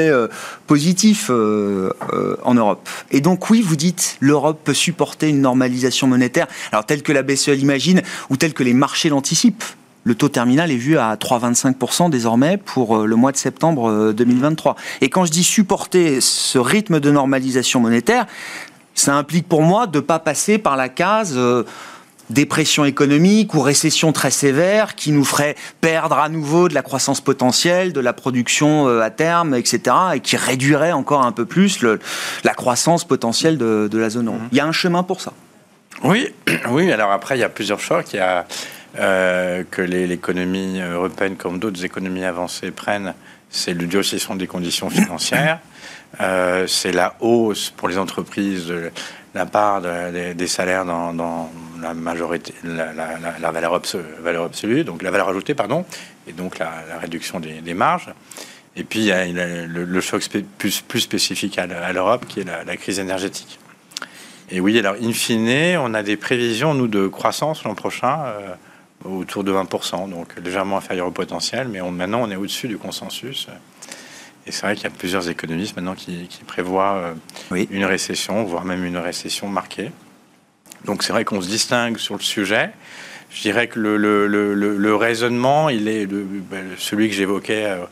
[0.67, 6.87] positifs en Europe et donc oui vous dites l'Europe peut supporter une normalisation monétaire alors
[6.87, 9.65] telle que la BCE l'imagine ou telle que les marchés l'anticipent
[10.05, 14.73] le taux terminal est vu à 3,25% désormais pour euh, le mois de septembre 2023.
[14.73, 18.27] Euh, Et quand je dis supporter ce rythme de normalisation monétaire,
[18.95, 21.65] ça implique pour moi de ne pas passer par la case euh,
[22.31, 27.21] dépression économique ou récession très sévère qui nous ferait perdre à nouveau de la croissance
[27.21, 29.97] potentielle, de la production à terme, etc.
[30.15, 31.85] et qui réduirait encore un peu plus
[32.45, 34.37] la croissance potentielle de, de la zone euro.
[34.37, 34.49] Mmh.
[34.53, 35.33] Il y a un chemin pour ça.
[36.03, 36.29] Oui,
[36.71, 36.91] oui.
[36.93, 38.13] Alors après, il y a plusieurs chocs.
[38.13, 38.47] Il y a
[38.99, 43.15] euh, que l'économie européenne, comme d'autres économies avancées, prennent,
[43.51, 45.61] c'est le durcissement des conditions financières,
[46.21, 48.91] euh, c'est la hausse pour les entreprises de
[49.35, 52.93] la part des salaires dans, la majorité, la,
[53.51, 53.81] valeur,
[54.21, 55.85] valeur, absolue, donc la valeur ajoutée, pardon,
[56.27, 58.11] et donc la, réduction des, marges.
[58.77, 60.23] Et puis il y a le, choc
[60.59, 63.59] plus, plus, spécifique à l'Europe, qui est la, crise énergétique.
[64.51, 68.25] Et oui, alors in fine, on a des prévisions, nous, de croissance l'an prochain.
[68.27, 68.55] Euh,
[69.05, 73.49] autour de 20%, donc légèrement inférieur au potentiel, mais maintenant on est au-dessus du consensus.
[74.47, 77.15] Et c'est vrai qu'il y a plusieurs économistes maintenant qui, prévoient
[77.53, 79.93] euh, une récession, voire même une récession marquée.
[80.85, 82.71] Donc c'est vrai qu'on se distingue sur le sujet.
[83.31, 87.85] Je dirais que le, le, le, raisonnement, il est ben, celui que j'évoquais euh,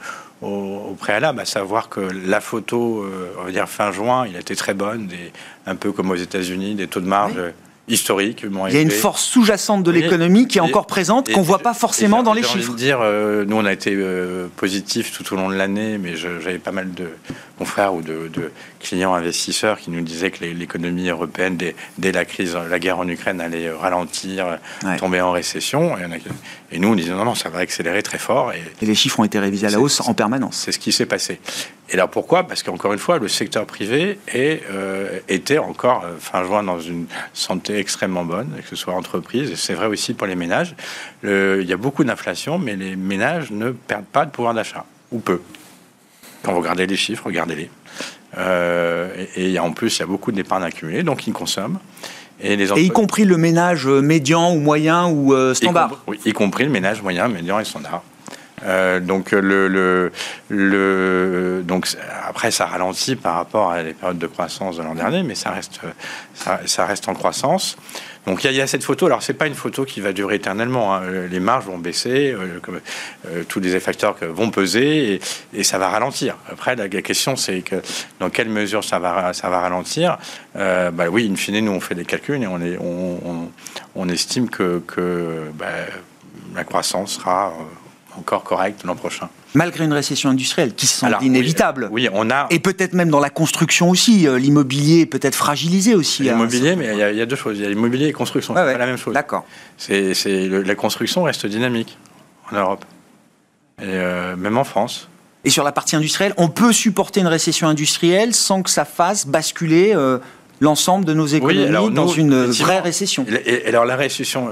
[0.43, 3.07] au, préalable, à savoir que la photo,
[3.39, 5.09] on va dire fin juin, il a été très bonne,
[5.67, 7.41] un peu comme aux États-Unis, des taux de marge
[7.88, 8.44] historique.
[8.68, 11.59] Il y a une force sous-jacente de l'économie qui est encore présente, qu'on ne voit
[11.59, 12.74] pas forcément dans les chiffres.
[12.74, 16.59] dire, euh, nous, on a été euh, positifs tout au long de l'année, mais j'avais
[16.59, 17.09] pas mal de
[17.59, 22.79] confrères ou de, clients investisseurs qui nous disaient que l'économie européenne, dès, la crise, la
[22.79, 24.59] guerre en Ukraine, allait ralentir,
[24.99, 25.97] tomber en récession.
[26.71, 28.53] Et, nous, on disait non, non, ça va accélérer très fort.
[28.53, 30.57] Et, les chiffres ont été révisés à la hausse en permanence.
[30.64, 31.40] C'est ce qui s'est passé.
[31.90, 32.47] Et là, pourquoi?
[32.47, 37.07] Parce qu'encore une fois, le secteur privé est, euh, était encore fin juin dans une
[37.33, 40.75] santé extrêmement bonne, que ce soit entreprise, et c'est vrai aussi pour les ménages.
[41.25, 45.18] il y a beaucoup d'inflation, mais les ménages ne perdent pas de pouvoir d'achat, ou
[45.18, 45.40] peu.
[46.42, 47.70] Quand vous regardez les chiffres, regardez-les.
[48.37, 51.79] Euh, et, en plus, il y a beaucoup d'épargne accumulée, donc ils consomment.
[52.40, 56.33] Et, les et y compris le ménage médian ou moyen ou euh, standard oui, y
[56.33, 58.03] compris le ménage moyen, médian et standard.
[58.64, 60.12] Euh, donc, le, le,
[60.48, 61.88] le, donc
[62.29, 65.51] après, ça ralentit par rapport à les périodes de croissance de l'an dernier, mais ça
[65.51, 65.81] reste,
[66.35, 67.77] ça, ça reste en croissance.
[68.29, 69.07] Donc il y, a cette photo.
[69.07, 70.95] Alors c'est pas une photo qui va durer éternellement.
[70.95, 71.01] Hein.
[71.31, 72.79] Les marges vont baisser, euh, comme,
[73.27, 75.19] euh, tous les facteurs vont peser
[75.55, 76.37] et, ça va ralentir.
[76.47, 77.77] Après la, question c'est que
[78.21, 80.19] dans quelle mesure ça va ça va ralentir?
[80.57, 82.79] Euh, bah oui, in fine nous on fait des calculs et on, est,
[83.95, 85.67] on, estime que, que bah,
[86.55, 87.55] la croissance sera
[88.14, 89.31] encore correct l'an prochain.
[89.55, 91.89] Malgré une récession industrielle qui semble inévitable.
[91.91, 92.47] Oui, on a.
[92.51, 94.27] Et peut-être même dans la construction aussi.
[94.27, 96.29] Euh, l'immobilier peut-être fragilisé aussi.
[96.29, 97.59] Hein, l'immobilier, mais il y, a deux choses.
[97.59, 98.55] Il y a l'immobilier et construction.
[98.55, 99.15] c'est pas la même chose.
[99.15, 99.47] D'accord.
[99.77, 100.15] C'est,
[100.49, 101.97] la construction reste dynamique
[102.51, 102.85] en Europe.
[103.81, 105.09] Et euh, même en France.
[105.45, 109.27] Et sur la partie industrielle, on peut supporter une récession industrielle sans que ça fasse
[109.27, 110.19] basculer euh,
[110.61, 113.25] l'ensemble de nos économies dans une vraie récession.
[113.47, 114.51] Et, alors la récession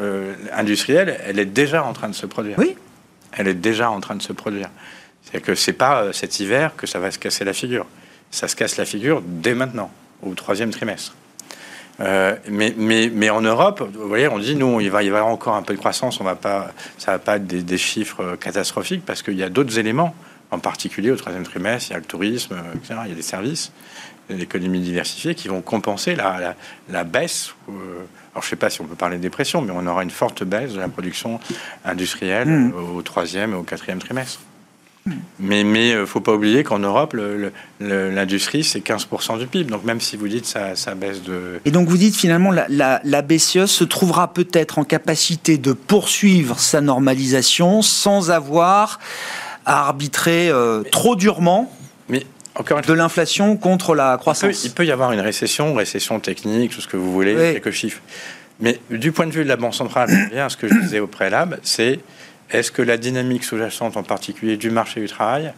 [0.57, 2.57] industrielle, elle est déjà en train de se produire.
[2.59, 2.77] Oui
[3.37, 4.71] elle est déjà en train de se produire.
[5.23, 7.87] C'est que c'est pas euh, cet hiver que ça va se casser la figure.
[8.31, 9.91] Ça se casse la figure dès maintenant,
[10.23, 11.15] au troisième trimestre.
[12.01, 15.63] Euh, mais, en Europe, vous voyez, on dit nous, il va y avoir encore un
[15.63, 19.23] peu de croissance, on va pas, ça va pas être des, chiffres euh, catastrophiques parce
[19.23, 20.15] qu'il y a d'autres éléments,
[20.51, 23.73] en particulier au troisième trimestre, il y a le tourisme, il y a des services,
[24.29, 27.55] l'économie diversifiée qui vont compenser la, baisse.
[28.37, 30.11] Alors, je ne sais pas si on peut parler de dépression, mais on aura une
[30.11, 31.41] forte baisse de la production
[31.87, 32.75] industrielle hmm.
[32.95, 34.41] au troisième et au quatrième trimestre.
[35.39, 37.17] Mais il ne faut pas oublier qu'en Europe,
[37.81, 39.71] l'industrie, c'est 15% du PIB.
[39.71, 41.61] Donc même si vous dites ça, ça baisse de...
[41.65, 46.59] Et donc vous dites finalement, la, la, BCE se trouvera peut-être en capacité de poursuivre
[46.59, 49.01] sa normalisation sans avoir
[49.65, 51.73] à arbitrer euh, trop durement
[52.63, 54.65] de l'inflation contre la croissance.
[54.65, 58.01] Il peut, y avoir une récession, récession technique, tout ce que vous voulez, quelques chiffres.
[58.61, 61.07] Mais du point de vue de la Banque centrale, bien ce que je disais au
[61.07, 62.01] préalable, c'est
[62.51, 65.53] est-ce que la dynamique sous-jacente, en particulier du marché du travail,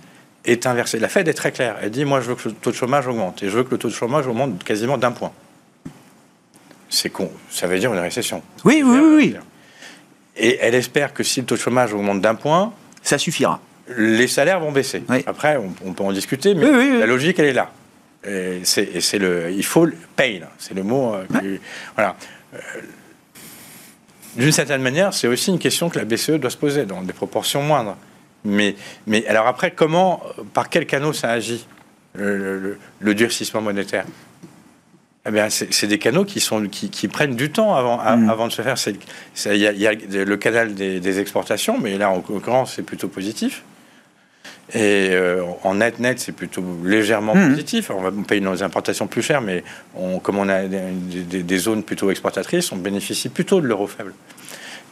[0.44, 0.98] est inversée?
[0.98, 1.76] La Fed est très claire.
[1.82, 3.70] Elle dit moi, je veux que le taux de chômage augmente, et je veux que
[3.70, 5.32] le taux de chômage augmente quasiment d'un point.
[6.90, 7.30] C'est con.
[7.50, 8.42] Ça veut dire une récession.
[8.64, 9.36] Oui, oui, oui, oui.
[10.36, 13.60] Et elle espère que si le taux de chômage augmente d'un point, ça suffira
[13.96, 15.02] les salaires vont baisser.
[15.26, 17.70] Après, on, peut en discuter, mais la logique, elle est là.
[18.26, 20.42] Et c'est le, il faut payer.
[20.58, 21.14] C'est le mot.
[21.14, 21.58] Euh,
[21.94, 22.16] voilà.
[22.54, 22.58] Euh,
[24.36, 27.12] d'une certaine manière, c'est aussi une question que la BCE doit se poser dans des
[27.12, 27.96] proportions moindres.
[28.44, 30.22] Mais, mais alors après, comment,
[30.52, 31.66] par quel canot ça agit
[32.14, 34.04] le, durcissement monétaire?
[35.26, 38.30] Eh c'est des canaux qui, sont, qui, prennent du temps avant, mm.
[38.30, 38.76] avant de se faire.
[39.46, 43.62] Il y, a le canal des, des exportations, mais là, en l'occurrence, c'est plutôt positif.
[44.74, 47.50] Et euh, en net-net, c'est plutôt légèrement hmm.
[47.50, 47.90] positif.
[47.90, 52.10] On va payer nos importations plus chères, mais on, comme on a des, zones plutôt
[52.10, 54.12] exportatrices, on bénéficie plutôt de l'euro faible.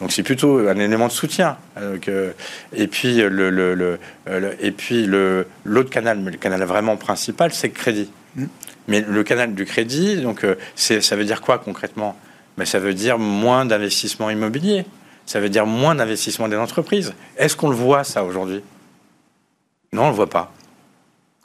[0.01, 1.59] Donc c'est plutôt un élément de soutien.
[1.79, 2.33] Euh,
[2.75, 3.99] et puis le, le,
[4.61, 8.11] et puis l'autre canal, mais le canal vraiment principal, c'est le crédit.
[8.37, 8.47] Hmm.
[8.89, 12.17] Mais le canal du crédit, donc euh, ça veut dire quoi concrètement?
[12.57, 14.87] Mais ça veut dire moins d'investissement immobilier.
[15.27, 17.13] Ça veut dire moins d'investissement des entreprises.
[17.37, 18.63] Est-ce qu'on le voit ça aujourd'hui?
[19.93, 20.53] Non, on ne le voit pas.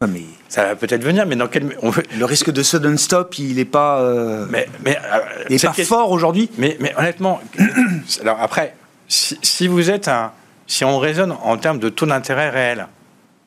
[0.08, 0.24] mais...
[0.50, 1.76] Ça va peut-être venir, mais dans quel...
[2.18, 6.50] Le risque de sudden stop, il n'est pas, euh, mais, mais, euh, pas fort aujourd'hui
[6.58, 7.40] mais, mais honnêtement,
[8.22, 8.76] alors après,
[9.08, 10.32] si, vous êtes un...
[10.68, 12.88] Si on raisonne en termes de taux d'intérêt réel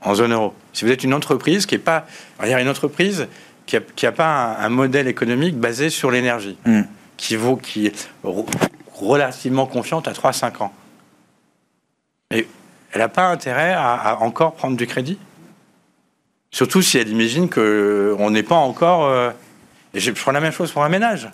[0.03, 2.07] en zone euro, si vous êtes une entreprise qui n'est pas...
[2.45, 3.27] Il une entreprise
[3.67, 6.83] qui n'a a pas un, modèle économique basé sur l'énergie, hmm.
[7.17, 8.11] qui, vaut, qui est
[8.93, 10.73] relativement confiante à 3-5 ans.
[12.31, 12.47] Et
[12.95, 15.19] elle n'a pas intérêt à, encore prendre du crédit?
[16.53, 19.07] Surtout si elle imagine qu'on n'est pas encore...
[19.07, 19.31] Euh,
[19.93, 21.29] et je prends la même chose pour un ménage.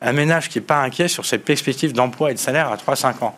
[0.00, 3.24] Un ménage qui n'est pas inquiet sur ses perspectives d'emploi et de salaire à 3-5
[3.24, 3.36] ans.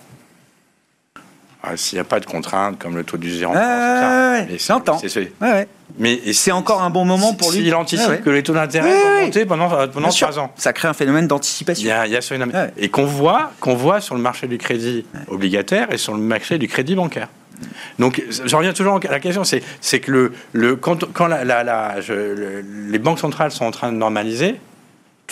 [1.66, 3.52] Ah, s'il n'y a pas de contraintes comme le taux du zéro.
[3.54, 4.98] Ouais, ouais, ouais, j'entends.
[4.98, 5.68] C'est Ouais, ouais.
[5.98, 7.60] mais C'est encore un bon moment pour lui.
[7.62, 10.52] S'il anticipe que les taux d'intérêt vont monter pendant, pendant Bien sûr, 3 ans.
[10.56, 11.90] Ça crée un phénomène Il d'anticipation.
[11.92, 12.70] a, il y a ce phénomène.
[12.76, 16.58] Et qu'on voit, qu'on voit sur le marché du crédit obligataire et sur le marché
[16.58, 17.28] du crédit bancaire.
[17.98, 21.62] Donc, je reviens toujours à la question, c'est, que le, le, quand, quand la, la-
[21.64, 24.56] la- je- le- les banques centrales sont en train de normaliser,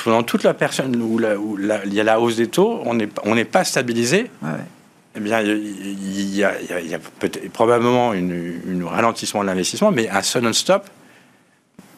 [0.02, 3.36] pendant toute la personne où, il y a la hausse des taux, on n'est on
[3.44, 4.30] pas stabilisé.
[4.40, 4.48] Ouais.
[5.14, 8.84] Eh bien, il y a, il y a- il y a peut-être probablement une, une
[8.84, 10.88] ralentissement de l'investissement, mais un sudden stop,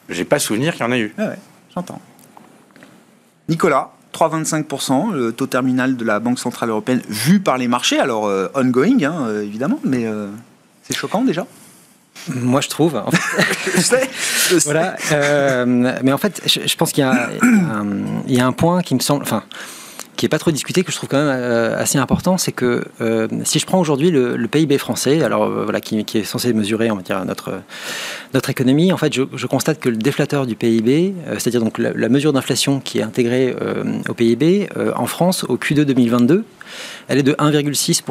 [0.09, 1.15] j'ai pas souvenir qu'il y en ait eu.
[1.19, 1.39] Ouais, ouais,
[1.75, 2.01] j'entends.
[3.49, 8.27] Nicolas, 3,25%, le taux terminal de la Banque Centrale Européenne vu par les marchés, alors
[8.27, 10.29] euh, ongoing hein, euh, évidemment, mais euh,
[10.83, 11.47] c'est choquant déjà.
[12.29, 12.97] Moi, je trouve.
[12.97, 14.11] En fait, Je sais,
[14.51, 14.65] je sais.
[14.65, 14.97] voilà.
[15.13, 15.65] euh,
[16.03, 17.29] mais en fait, je, je pense qu'il y, a
[18.29, 19.43] y a un point qui me semble, enfin,
[20.17, 22.85] qui est pas trop discuté, que je trouve quand même euh, assez important, c'est que
[23.01, 26.91] euh, si je prends aujourd'hui le, PIB français, alors euh, voilà, qui, est censé mesurer,
[26.91, 27.61] on va dire notre
[28.33, 32.09] notre économie, en fait, je, constate que le déflateur du PIB, c'est-à-dire donc la, la
[32.09, 33.55] mesure d'inflation qui est intégrée
[34.09, 36.45] au PIB en France au Q2 2022,
[37.09, 38.03] elle est de 1,6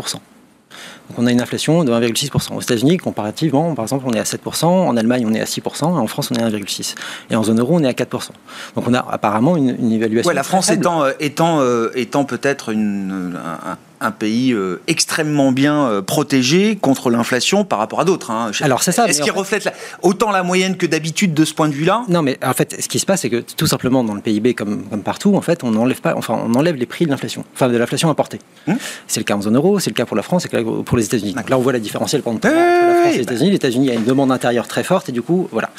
[1.14, 2.56] donc on a une inflation de 1,6%.
[2.56, 5.96] Aux États-Unis, comparativement, par exemple, on est à 7%, en Allemagne on est à 6%,
[5.96, 6.96] et en France on est à 1,6%.
[7.30, 8.30] Et en zone euro on est à 4%.
[8.76, 10.28] Donc on a apparemment une, une évaluation.
[10.28, 10.82] Ouais, la France faible.
[10.82, 16.76] étant, euh, étant, euh, étant peut-être une- un, un pays euh, extrêmement bien euh, protégé
[16.76, 18.32] contre l'inflation par rapport à d'autres.
[18.32, 18.52] hein.
[18.60, 21.46] Alors, c'est ça, Est-ce qu'il en fait- reflète la- autant la moyenne que d'habitude de
[21.46, 22.04] ce point de vue-là?
[22.10, 24.56] Non, mais en fait, ce qui se passe, c'est que tout simplement dans le PIB,
[24.56, 27.46] comme, comme partout, en fait, on n'enlève pas, enfin, on enlève les prix de l'inflation,
[27.54, 28.40] enfin, de l'inflation importée.
[28.68, 28.76] Hum?
[29.08, 30.70] C'est le cas en zone euro, c'est le cas pour la France, c'est le cas
[30.84, 31.34] pour les États-Unis.
[31.34, 32.54] Donc là, on voit la différentielle entre, la
[33.02, 33.24] France et les.
[33.24, 33.50] États-Unis.
[33.50, 35.70] Les États-Unis, il y a une demande intérieure très forte, et du coup, voilà.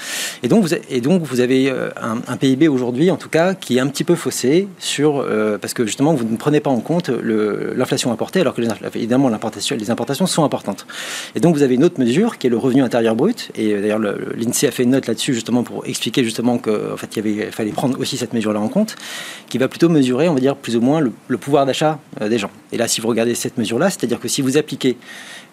[0.42, 3.54] Et donc, vous, et donc, vous avez euh, un, un PIB aujourd'hui, en tout cas,
[3.54, 6.70] qui est un petit peu faussé sur, euh, parce que justement, vous ne prenez pas
[6.70, 10.86] en compte l'inflation importée, alors que les, évidemment, l'importation, les importations sont importantes.
[11.34, 13.50] Et donc, vous avez une autre mesure qui est le revenu intérieur brut.
[13.56, 16.58] Et euh, d'ailleurs, le- le- l'INSEE a fait une note là-dessus justement pour expliquer justement
[16.58, 18.96] qu'en fait, il y avait, fallait prendre aussi cette mesure-là en compte,
[19.48, 22.28] qui va plutôt mesurer, on va dire, plus ou moins le, le pouvoir d'achat euh,
[22.28, 22.50] des gens.
[22.72, 24.96] Et là, si vous regardez cette mesure-là, c'est-à-dire que si vous appliquez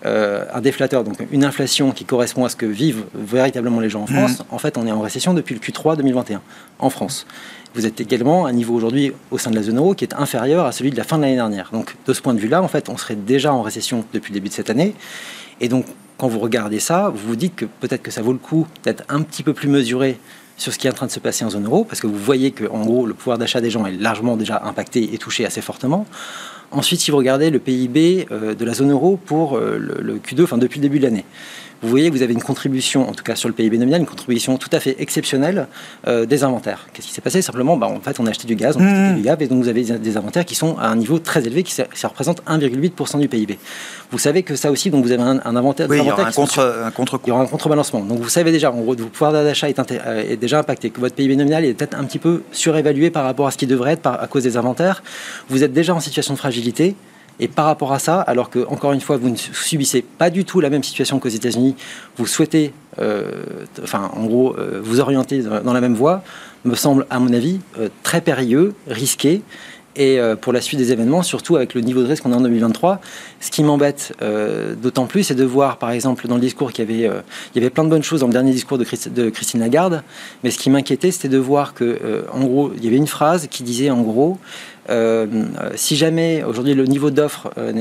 [0.05, 4.01] euh, un déflateur, donc une inflation qui correspond à ce que vivent véritablement les gens
[4.01, 6.41] en France, en fait, on est en récession depuis le Q3 2021
[6.79, 7.27] en France.
[7.73, 10.13] Vous êtes également à un niveau aujourd'hui au sein de la zone euro qui est
[10.15, 11.69] inférieur à celui de la fin de l'année dernière.
[11.71, 14.39] Donc, de ce point de vue-là, en fait, on serait déjà en récession depuis le
[14.39, 14.93] début de cette année.
[15.61, 15.85] Et donc,
[16.17, 19.03] quand vous regardez ça, vous vous dites que peut-être que ça vaut le coup d'être
[19.07, 20.19] un petit peu plus mesuré
[20.57, 22.17] sur ce qui est en train de se passer en zone euro, parce que vous
[22.17, 25.45] voyez que, en gros, le pouvoir d'achat des gens est largement déjà impacté et touché
[25.45, 26.05] assez fortement.
[26.71, 30.19] Ensuite, si vous regardez le PIB euh, de la zone euro pour euh, le, le
[30.19, 31.25] Q2, enfin depuis le début de l'année,
[31.81, 34.07] vous voyez que vous avez une contribution, en tout cas sur le PIB nominal, une
[34.07, 35.67] contribution tout à fait exceptionnelle
[36.07, 36.87] euh, des inventaires.
[36.93, 37.41] Qu'est-ce qui s'est passé?
[37.41, 39.15] Simplement, bah, en fait, on a acheté du gaz, on a acheté Mmh.
[39.15, 41.63] du gaz, et donc vous avez des- inventaires qui sont à un niveau très élevé,
[41.63, 43.57] qui ça, ça représente 1,8% du PIB.
[44.11, 46.27] Vous savez que ça aussi, donc vous avez un, un inventaire, Oui, il y aura
[46.27, 48.01] un contre, un contre il y aura un contrebalancement.
[48.01, 50.89] Donc vous savez déjà, en gros, que votre pouvoir d'achat est, euh, est déjà impacté,
[50.91, 53.67] que votre PIB nominal est peut-être un petit peu surévalué par rapport à ce qui
[53.67, 55.01] devrait être par- à cause des inventaires.
[55.49, 56.95] Vous êtes déjà en situation de fragilité.
[57.41, 60.45] Et par rapport à ça, alors que, encore une fois, vous ne subissez pas du
[60.45, 61.75] tout la même situation qu'aux États-Unis,
[62.15, 63.31] vous souhaitez, euh,
[63.81, 66.23] enfin, en gros, euh, vous orienter dans la même voie,
[66.65, 69.41] me semble, à mon avis, euh, très périlleux, risqué.
[69.97, 72.41] Et pour la suite des événements, surtout avec le niveau de risque qu'on a en
[72.41, 73.01] 2023,
[73.41, 74.13] ce qui m'embête
[74.81, 77.13] d'autant plus, c'est de voir, par exemple, dans le discours qu'il y avait,
[77.53, 80.01] il y avait plein de bonnes choses dans le dernier discours de, de Christine Lagarde,
[80.45, 83.47] mais ce qui m'inquiétait, c'était de voir que, en gros, il y avait une phrase
[83.51, 84.37] qui disait, en gros,
[84.89, 85.25] euh,
[85.61, 87.71] euh, si jamais aujourd'hui le niveau d'offre euh,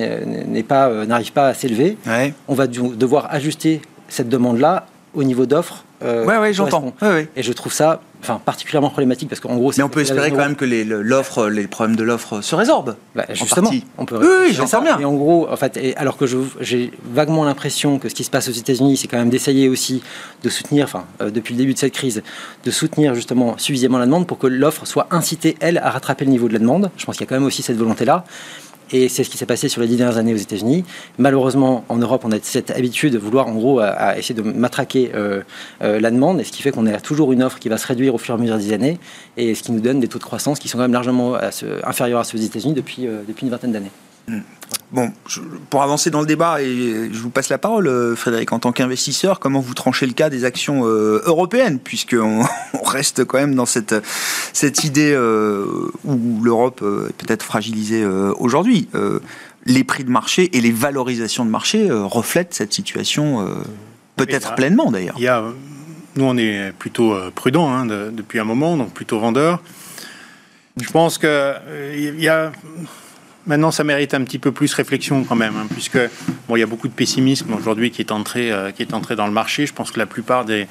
[0.46, 5.46] n'est- pas, n'arrive pas à s'élever, Ouais, on va devoir ajuster cette demande-là au niveau
[5.46, 5.84] d'offre.
[6.02, 6.80] euh, ouais, ouais qui j'entends.
[6.80, 7.06] correspond.
[7.06, 7.28] Ouais, ouais.
[7.36, 10.36] Et je trouve ça, enfin, particulièrement problématique parce qu'en gros, Mais on peut espérer quand
[10.38, 12.96] même que les- le- l'offre, les problèmes de l'offre se résorbent.
[13.14, 14.98] bah, en justement, on peut Oui, oui, j'entends bien.
[14.98, 18.24] Et en gros, en fait, et alors que je- j'ai vaguement l'impression que ce qui
[18.24, 20.02] se passe aux États-Unis, c'est quand même d'essayer aussi
[20.42, 22.22] de soutenir, enfin, euh, depuis le début de cette crise,
[22.64, 26.30] de soutenir justement suffisamment la demande pour que l'offre soit incitée, elle, à rattraper le
[26.30, 26.90] niveau de la demande.
[26.96, 28.24] Je pense qu'il y a quand même aussi cette volonté-là.
[28.92, 30.84] Et c'est ce qui s'est passé sur les dix dernières années aux États-Unis.
[31.18, 35.12] Malheureusement, en Europe, on a cette habitude de vouloir, en gros, à, essayer de matraquer
[35.14, 35.42] euh,
[35.82, 37.86] euh, la demande, et ce qui fait qu'on a toujours une offre qui va se
[37.86, 38.98] réduire au fur et à mesure des années,
[39.36, 41.86] et ce qui nous donne des taux de croissance qui sont quand même largement ce-
[41.86, 43.90] inférieurs à ceux des États-Unis depuis, euh, depuis une vingtaine d'années.
[44.92, 45.40] Bon, je-
[45.70, 48.72] pour avancer dans le débat, et je vous passe la parole, euh, Frédéric, en tant
[48.72, 52.42] qu'investisseur, comment vous tranchez le cas des actions euh, européennes, puisqu'on
[52.74, 53.94] on reste quand même dans cette,
[54.52, 55.64] cette idée euh,
[56.04, 58.88] où l'Europe est peut-être fragilisée euh, aujourd'hui.
[59.66, 63.46] Les prix de marché et les valorisations de marché reflètent cette situation
[64.16, 65.14] peut-être là, pleinement d'ailleurs.
[65.18, 65.44] Il y a,
[66.16, 69.62] nous, on est plutôt prudent hein, de- depuis un moment, donc plutôt vendeur.
[70.80, 72.52] Je pense que euh, il y a
[73.50, 75.98] maintenant, ça mérite un petit peu plus réflexion quand même, hein, puisque
[76.48, 79.16] bon, il y a beaucoup de pessimisme aujourd'hui qui est entré, euh, qui est entré
[79.16, 79.66] dans le marché.
[79.66, 80.66] Je pense que la plupart des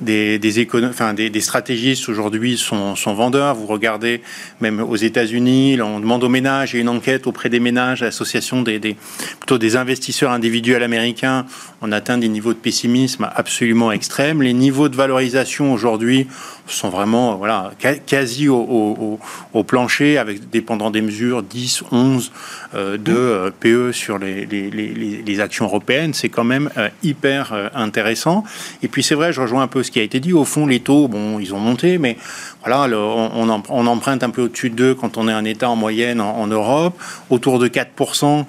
[0.00, 3.54] des des, enfin, des, des stratégistes aujourd'hui sont, sont vendeurs.
[3.54, 4.20] Vous regardez
[4.60, 8.02] même aux États-Unis, on demande aux ménages, il y a une enquête auprès des ménages,
[8.02, 8.96] l'association des, des
[9.38, 11.46] plutôt des investisseurs individuels américains,
[11.80, 14.42] on atteint des niveaux de pessimisme absolument extrêmes.
[14.42, 16.28] Les niveaux de valorisation aujourd'hui
[16.74, 17.72] sont vraiment voilà,
[18.06, 19.18] quasi au,
[19.66, 22.32] plancher, avec dépendant des mesures 10, 11
[22.74, 26.14] euh, de euh, PE sur les, les, actions européennes.
[26.14, 28.44] C'est quand même euh, hyper intéressant.
[28.82, 30.32] Et puis c'est vrai, je rejoins un peu ce qui a été dit.
[30.32, 32.16] Au fond, les taux, bon, ils ont monté, mais
[32.60, 36.20] voilà, on, emprunte un peu au-dessus de 2 quand on est un État en moyenne
[36.20, 37.00] en, Europe,
[37.30, 38.44] autour de 4%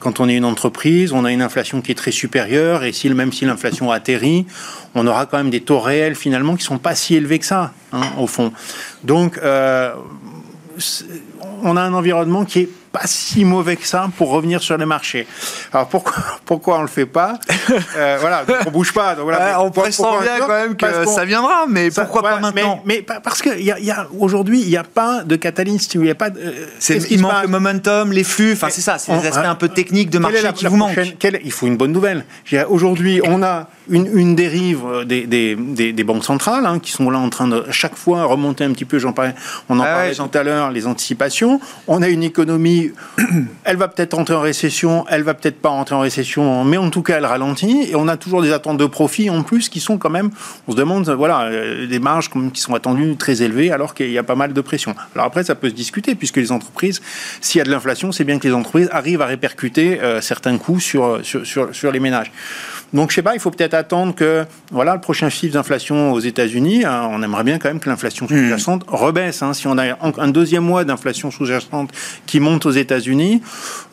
[0.00, 1.12] quand on est une entreprise.
[1.12, 4.46] On a une inflation qui est très supérieure, et même si l'inflation atterrit,
[4.94, 7.72] on aura quand même des taux réels finalement qui sont pas si élevés que ça,
[7.92, 8.52] hein, au fond.
[9.04, 9.92] Donc, euh,
[11.62, 12.68] on a un environnement qui est
[12.98, 15.26] pas si mauvais que ça pour revenir sur les marchés.
[15.72, 17.38] Alors pourquoi, pourquoi on le fait pas
[17.96, 19.14] euh, Voilà, on bouge pas.
[19.14, 23.02] Donc voilà, on pressent bien quand même que ça viendra, mais pourquoi pas maintenant mais,
[23.02, 26.10] parce que y a, y a, aujourd'hui, il n'y a pas de catalyste, il y
[26.10, 26.30] a pas.
[26.30, 28.52] De, euh, il manque le momentum, les flux.
[28.52, 30.98] Enfin, c'est ça, c'est des aspects un peu techniques de marché qui vous manquent.
[31.44, 32.24] il faut une bonne nouvelle.
[32.68, 35.56] Aujourd'hui, on a une, une dérive des, des,
[35.92, 38.84] des, banques centrales hein, qui sont là en train de chaque fois remonter un petit
[38.84, 38.98] peu.
[38.98, 39.34] J'en parlais,
[39.68, 41.60] on en ah parlait tout à l'heure, les anticipations.
[41.86, 42.85] On a une économie,
[43.64, 46.90] elle va peut-être rentrer en récession, elle va peut-être pas rentrer en récession, mais en
[46.90, 47.88] tout cas elle ralentit.
[47.90, 50.30] Et on a toujours des attentes de profit en plus qui sont quand même,
[50.68, 54.18] on se demande, voilà, euh, des marges qui sont attendues très élevées alors qu'il y
[54.18, 54.94] a pas mal de pression.
[55.14, 57.00] Alors après, ça peut se discuter puisque les entreprises,
[57.40, 60.58] s'il y a de l'inflation, c'est bien que les entreprises arrivent à répercuter euh, certains
[60.58, 62.30] coûts sur les ménages.
[62.92, 66.20] Donc, je sais pas, il faut peut-être attendre que, voilà, le prochain chiffre d'inflation aux
[66.20, 68.28] États-Unis, hein, on aimerait bien quand même que l'inflation hmm.
[68.28, 69.42] sous-jacente rebaisse.
[69.42, 69.54] Hein.
[69.54, 71.90] Si on a un deuxième mois d'inflation sous-jacente
[72.26, 73.42] qui monte aux États-Unis,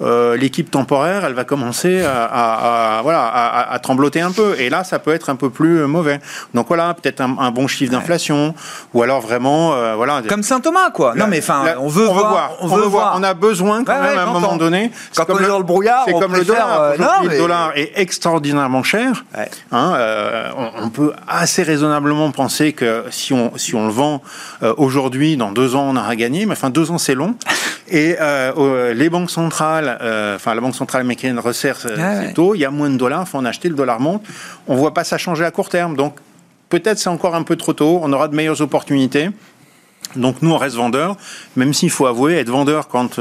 [0.02, 4.56] euh, l'équipe temporaire, elle va commencer à, voilà, à, trembloter un peu.
[4.60, 6.20] Et là, ça peut être un peu plus mauvais.
[6.54, 8.54] Donc voilà, peut-être un, bon chiffre d'inflation,
[8.94, 10.22] ou alors vraiment, euh, voilà.
[10.28, 11.14] Comme Saint Thomas, quoi.
[11.16, 13.16] non, mais enfin, on veut on voir, on, veut voir.
[13.18, 14.92] On a besoin quand même à un moment donné.
[15.16, 16.82] Quand on est dans le brouillard, c'est comme le dollar.
[16.82, 19.26] Euh, le dollar est extraordinairement cher.
[19.72, 20.50] Hein, euh,
[20.82, 24.22] on, peut assez raisonnablement penser que si on, si on le vend
[24.62, 26.46] euh, aujourd'hui, dans deux ans, on aura gagné.
[26.46, 27.36] Mais enfin, deux ans, c'est long.
[27.90, 29.98] Et euh, les banques centrales,
[30.36, 32.56] enfin, la Banque centrale américaine resserre ah ses taux.
[32.56, 33.24] Il y a moins de dollars.
[33.28, 33.70] Il faut en acheter.
[33.70, 34.24] Le dollar monte.
[34.68, 35.96] On ne voit pas ça changer à court terme.
[35.96, 36.16] Donc,
[36.70, 38.00] peut-être c'est encore un peu trop tôt.
[38.02, 39.30] On aura de meilleures opportunités.
[40.16, 41.18] Donc, nous, on reste vendeurs.
[41.56, 43.20] Même s'il faut avouer, être vendeur quand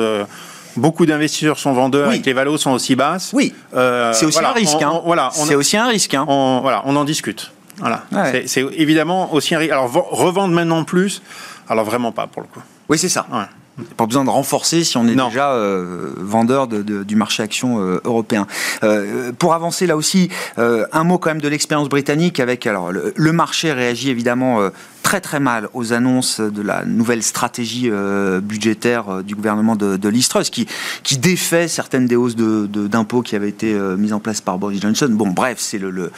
[0.76, 3.30] beaucoup d'investisseurs sont vendeurs et que les valos sont aussi basses.
[3.32, 3.54] Oui.
[3.74, 4.82] Euh, c'est aussi un risque.
[4.82, 5.00] Hein.
[5.04, 6.14] voilà, c'est aussi un risque.
[6.14, 6.24] Hein.
[6.26, 7.50] Voilà, on en discute.
[7.78, 8.04] Voilà.
[8.46, 9.72] C'est évidemment aussi un risque.
[9.72, 11.22] Alors revendre maintenant plus,
[11.68, 12.60] alors vraiment pas pour le coup.
[12.88, 13.26] Oui, c'est ça.
[13.96, 18.46] Pas besoin de renforcer si on est déjà euh, vendeur du marché action euh, européen.
[18.82, 23.32] Euh, pour avancer là aussi, un mot quand même de l'expérience britannique avec alors le,
[23.32, 24.60] marché réagit évidemment
[25.02, 27.90] très très mal aux annonces de la nouvelle stratégie
[28.42, 30.66] budgétaire du gouvernement de, de Truss qui,
[31.02, 35.08] qui défait certaines des hausses d'impôts qui avaient été mises en place par Boris Johnson.
[35.10, 36.12] Bon, bref, c'est le, le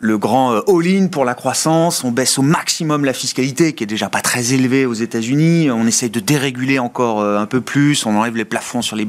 [0.00, 3.86] le grand euh, all-in pour la croissance, on baisse au maximum la fiscalité qui est
[3.86, 8.04] déjà pas très élevée aux États-Unis, on essaye de déréguler encore euh, un peu plus,
[8.04, 9.08] on enlève les plafonds sur les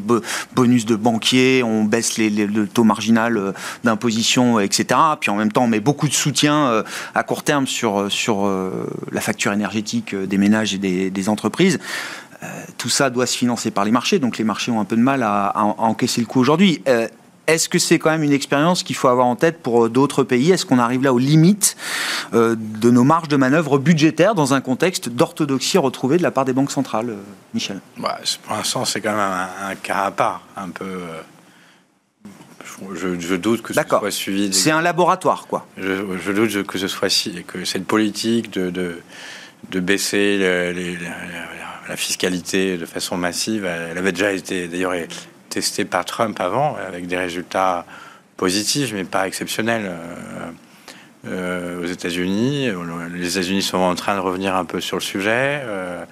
[0.55, 3.51] bonus de banquiers, on baisse les, le taux marginal euh,
[3.83, 4.99] d'imposition, etc.
[5.19, 6.83] Puis en même temps, on met beaucoup de soutien
[7.15, 8.49] à court terme sur, sur
[9.11, 11.79] la facture énergétique des ménages et des, entreprises.
[12.77, 15.01] tout ça doit se financer par les marchés, donc les marchés ont un peu de
[15.01, 16.81] mal à, à encaisser le coup aujourd'hui.
[17.47, 20.23] Est-ce que c'est quand même une expérience qu'il faut avoir en tête pour euh, d'autres
[20.23, 20.51] pays?
[20.51, 21.77] Est-ce qu'on arrive là aux limites
[22.33, 26.43] euh, de nos marges de manœuvre budgétaires dans un contexte d'orthodoxie retrouvée de la part
[26.43, 27.23] des banques centrales, euh,
[27.53, 27.79] Michel?
[27.97, 30.99] Bah, Pour l'instant, c'est quand même un, cas à part, un peu.
[32.93, 34.53] Je, doute que ce soit suivi.
[34.53, 35.65] C'est un laboratoire, quoi.
[35.77, 38.69] Je, doute que ce soit si, que cette politique de,
[39.71, 40.37] de, baisser
[41.87, 44.93] la fiscalité de façon massive, elle avait déjà été d'ailleurs
[45.57, 47.83] testé par Trump avant, avec des résultats
[48.35, 49.85] positifs, mais pas exceptionnels.
[49.87, 50.51] Euh,
[51.25, 52.69] euh, aux États-Unis,
[53.15, 56.05] les États-Unis sont en train de revenir un peu sur le sujet euh,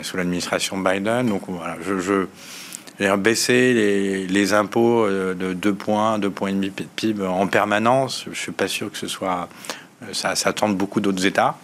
[0.00, 1.28] sous l'administration Biden.
[1.28, 6.70] Donc voilà, je, je baisser les, les, impôts de 2 points, 2 points et demi
[6.70, 8.24] de PIB en permanence.
[8.32, 9.50] Je suis pas sûr que ce soit
[10.12, 11.58] ça, ça tente beaucoup d'autres États.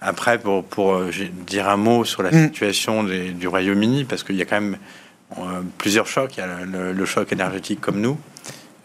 [0.00, 1.02] Après, pour, pour
[1.46, 2.46] dire un mot sur la mm.
[2.46, 4.78] situation du Royaume-Uni, parce qu'il y a quand même euh,
[5.78, 6.36] plusieurs chocs.
[6.36, 8.18] Il y a le, choc énergétique comme nous.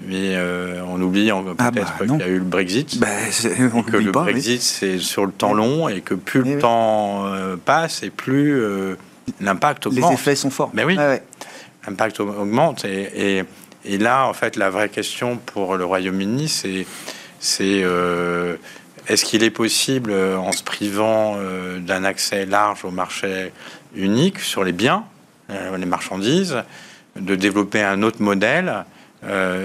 [0.06, 3.00] Mais euh, on oublie ah peut-être bah qu'il y a eu le Brexit.
[3.00, 3.08] Bah,
[3.90, 7.56] que le Brexit, c'est sur le temps long et que plus le eh temps euh,
[7.56, 8.62] passe et plus
[9.40, 10.10] l'impact augmente.
[10.10, 10.72] Les effets sont forts.
[10.74, 10.98] Mais oui,
[11.88, 12.86] l'impact augmente.
[12.86, 13.44] Et,
[13.86, 16.86] et, là, en fait, la vraie question pour le Royaume-Uni, c'est
[17.62, 18.56] euh,
[19.08, 23.52] est-ce qu'il est possible, euh, en se privant euh, d'un accès large au marché
[23.96, 25.04] unique sur les biens,
[25.78, 26.58] les marchandises,
[27.20, 28.86] de développer un autre modèle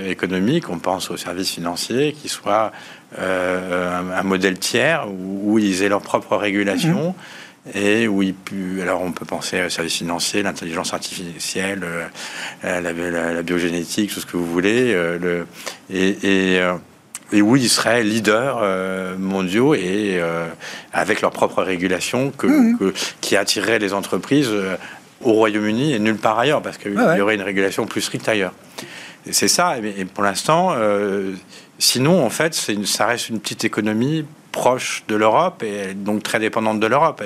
[0.06, 2.72] économique, on pense aux services financiers, qui soit
[3.18, 7.08] un, modèle tiers où, ils aient leur propre régulation.
[7.08, 7.14] Mhm.
[7.74, 8.34] Et où ils
[8.80, 11.84] alors on peut penser aux services financiers, l'intelligence artificielle,
[12.62, 15.46] la, biogénétique, tout ce que vous voulez, le,
[15.90, 16.60] et
[17.32, 20.46] et où ils seraient leaders euh, mondiaux et euh,
[20.92, 22.76] avec leur propre régulation mmh.
[22.78, 24.76] que, qui attirerait les entreprises euh,
[25.22, 28.52] au Royaume-Uni et nulle part ailleurs, parce qu'il y aurait une régulation plus stricte ailleurs.
[29.30, 30.74] C'est ça, et, pour l'instant,
[31.78, 36.38] sinon, en fait, une, ça reste une petite économie proche de l'Europe et donc très
[36.38, 37.22] dépendante de l'Europe.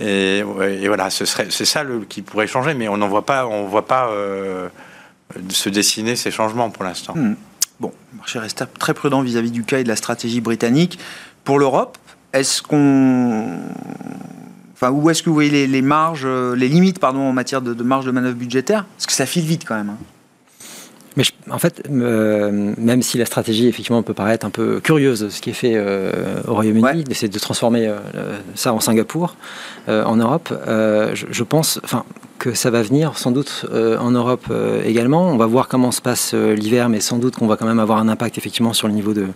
[0.00, 3.26] Et, et, voilà, ce serait, c'est ça le, qui pourrait changer, mais on n'en voit
[3.26, 4.10] pas, on voit pas
[5.50, 7.14] se dessiner ces changements pour l'instant.
[7.14, 7.36] Mmh.
[7.80, 10.98] Bon, le marché reste très prudent vis-à-vis du cas et de la stratégie britannique.
[11.44, 11.96] Pour l'Europe,
[12.32, 13.58] est-ce qu'on.
[14.80, 18.06] Enfin, où est-ce que vous voyez les, marges, les limites pardon, en matière de, marge
[18.06, 18.86] de manœuvre budgétaire?
[18.96, 19.90] Parce que ça file vite quand même.
[19.90, 19.98] Hein.
[21.16, 25.40] Mais en fait, euh, même si la stratégie effectivement peut paraître un peu curieuse, ce
[25.40, 27.98] qui est fait euh, au Royaume-Uni, d'essayer de transformer euh,
[28.54, 29.36] ça en Singapour,
[29.88, 31.80] en Europe, je, je, pense,
[32.40, 35.28] que ça va venir sans doute euh, en Europe euh, également.
[35.28, 37.78] On va voir comment se passe euh, l'hiver, mais sans doute qu'on va quand même
[37.78, 39.26] avoir un impact effectivement sur le niveau de,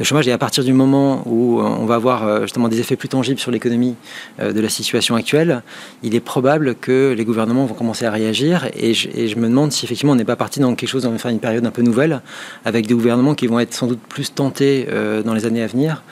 [0.00, 0.26] chômage.
[0.26, 3.50] Et à partir du moment où on va avoir justement des effets plus tangibles sur
[3.50, 3.94] l'économie
[4.38, 5.62] de la situation actuelle,
[6.02, 8.68] il est probable que les gouvernements vont commencer à réagir.
[8.74, 11.18] Et je, me demande si effectivement on n'est pas parti dans quelque chose, on va
[11.18, 12.20] faire une période un peu nouvelle,
[12.64, 14.86] avec des gouvernements qui vont être sans doute plus tentés
[15.24, 16.02] dans les années à venir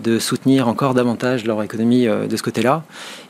[0.00, 2.82] de soutenir encore davantage leur économie euh, de ce côté-là.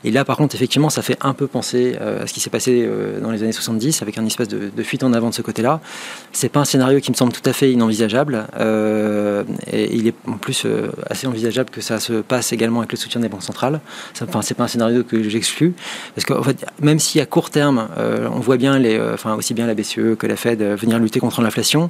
[0.03, 2.49] Et là, par contre, effectivement, ça fait un peu penser euh, à ce qui s'est
[2.49, 5.41] passé euh, dans les années 70, avec un espèce de, fuite en avant de ce
[5.41, 5.79] côté-là.
[6.31, 8.45] C'est pas un scénario qui me semble tout à fait inenvisageable.
[9.71, 10.65] et il est en plus
[11.09, 13.81] assez envisageable que ça se passe également avec le soutien des banques centrales.
[14.21, 15.73] Enfin, c'est pas un scénario que j'exclus,
[16.15, 19.67] parce qu'en fait, même si à court terme, on voit bien les, enfin aussi bien
[19.67, 21.89] la BCE que la Fed venir lutter contre l'inflation,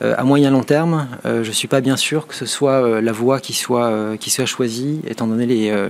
[0.00, 3.52] à moyen long terme, je suis pas bien sûr que ce soit la voie qui
[3.52, 5.88] soit qui soit choisi, étant donné les, euh,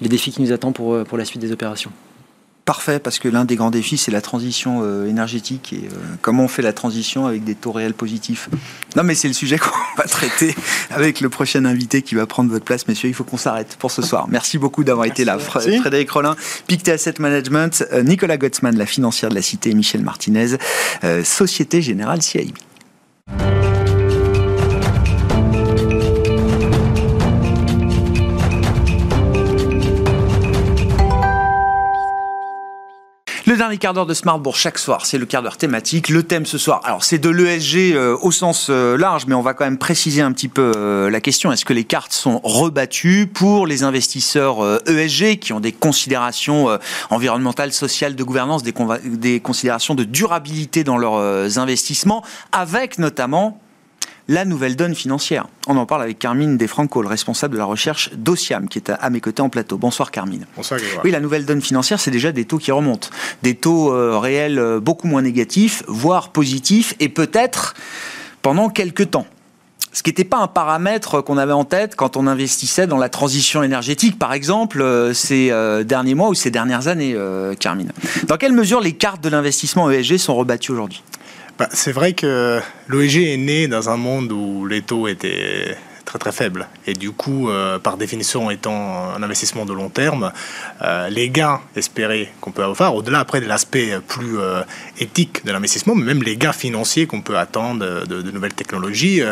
[0.00, 1.92] les défis qui nous attendent pour, euh, pour la suite des opérations
[2.66, 5.88] parfait parce que l'un des grands défis c'est la transition énergétique et
[6.22, 8.48] comment on fait la transition avec des taux réels positifs.
[8.94, 10.54] Non mais c'est le sujet qu'on va traiter
[10.90, 13.90] avec le prochain invité qui va prendre votre place messieurs, il faut qu'on s'arrête pour
[13.90, 14.28] ce soir.
[14.28, 15.36] Merci beaucoup d'avoir été là.
[15.40, 16.36] Frédéric Rollin,
[16.68, 20.58] Pictet Asset Management, Nicolas Gottsman, la financière de la Cité, Michel Martinez,
[21.24, 22.54] Société Générale CIB.
[33.60, 36.08] Dernier quart d'heure de Smartbourg chaque soir, c'est le quart d'heure thématique.
[36.08, 39.42] Le thème ce soir, alors c'est de l'ESG euh, au sens euh, large, mais on
[39.42, 41.52] va quand même préciser un petit peu euh, la question.
[41.52, 46.78] Est-ce que les cartes sont rebattues pour les investisseurs ESG e qui ont des considérations
[47.10, 48.72] environnementales, sociales, de gouvernance, des,
[49.04, 53.60] des considérations de durabilité dans leurs investissements, avec notamment
[54.30, 55.48] la nouvelle donne financière.
[55.66, 59.10] On en parle avec Carmine Defranco, le responsable de la recherche d'Ociam, qui est à,
[59.10, 59.76] mes côtés en plateau.
[59.76, 60.46] Bonsoir Carmine.
[60.56, 63.08] Bonsoir Oui, la nouvelle donne financière, c'est déjà des taux qui remontent.
[63.42, 67.74] Des taux euh, réels euh, beaucoup moins négatifs, voire positifs, et peut-être
[68.40, 69.26] pendant quelques temps.
[69.92, 73.08] Ce qui n'était pas un paramètre qu'on avait en tête quand on investissait dans la
[73.08, 75.52] transition énergétique, par exemple, euh, ces
[75.84, 77.16] derniers mois ou ces dernières années,
[77.58, 77.90] Carmine.
[78.28, 81.02] Dans quelle mesure les cartes de l'investissement ESG sont rebattues aujourd'hui?
[81.60, 82.58] Bah, c'est vrai que
[82.88, 85.76] l'OEG est né dans un monde où les taux étaient
[86.10, 86.66] très très faible.
[86.86, 90.32] Et du coup, euh, par définition, étant un investissement de long terme,
[90.82, 94.62] euh, les gains espérés qu'on peut avoir, au-delà après de l'aspect plus euh,
[94.98, 99.22] éthique de l'investissement, mais même les gains financiers qu'on peut attendre de, nouvelles technologies,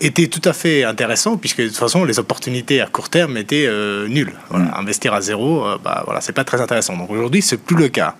[0.00, 3.68] étaient tout à fait intéressants, puisque de toute façon, les opportunités à court terme étaient
[4.08, 4.34] nulles.
[4.50, 4.66] Mm.
[4.76, 6.96] Investir à zéro, bah, voilà, c'est pas très intéressant.
[6.96, 8.14] Donc aujourd'hui, c'est plus le cas.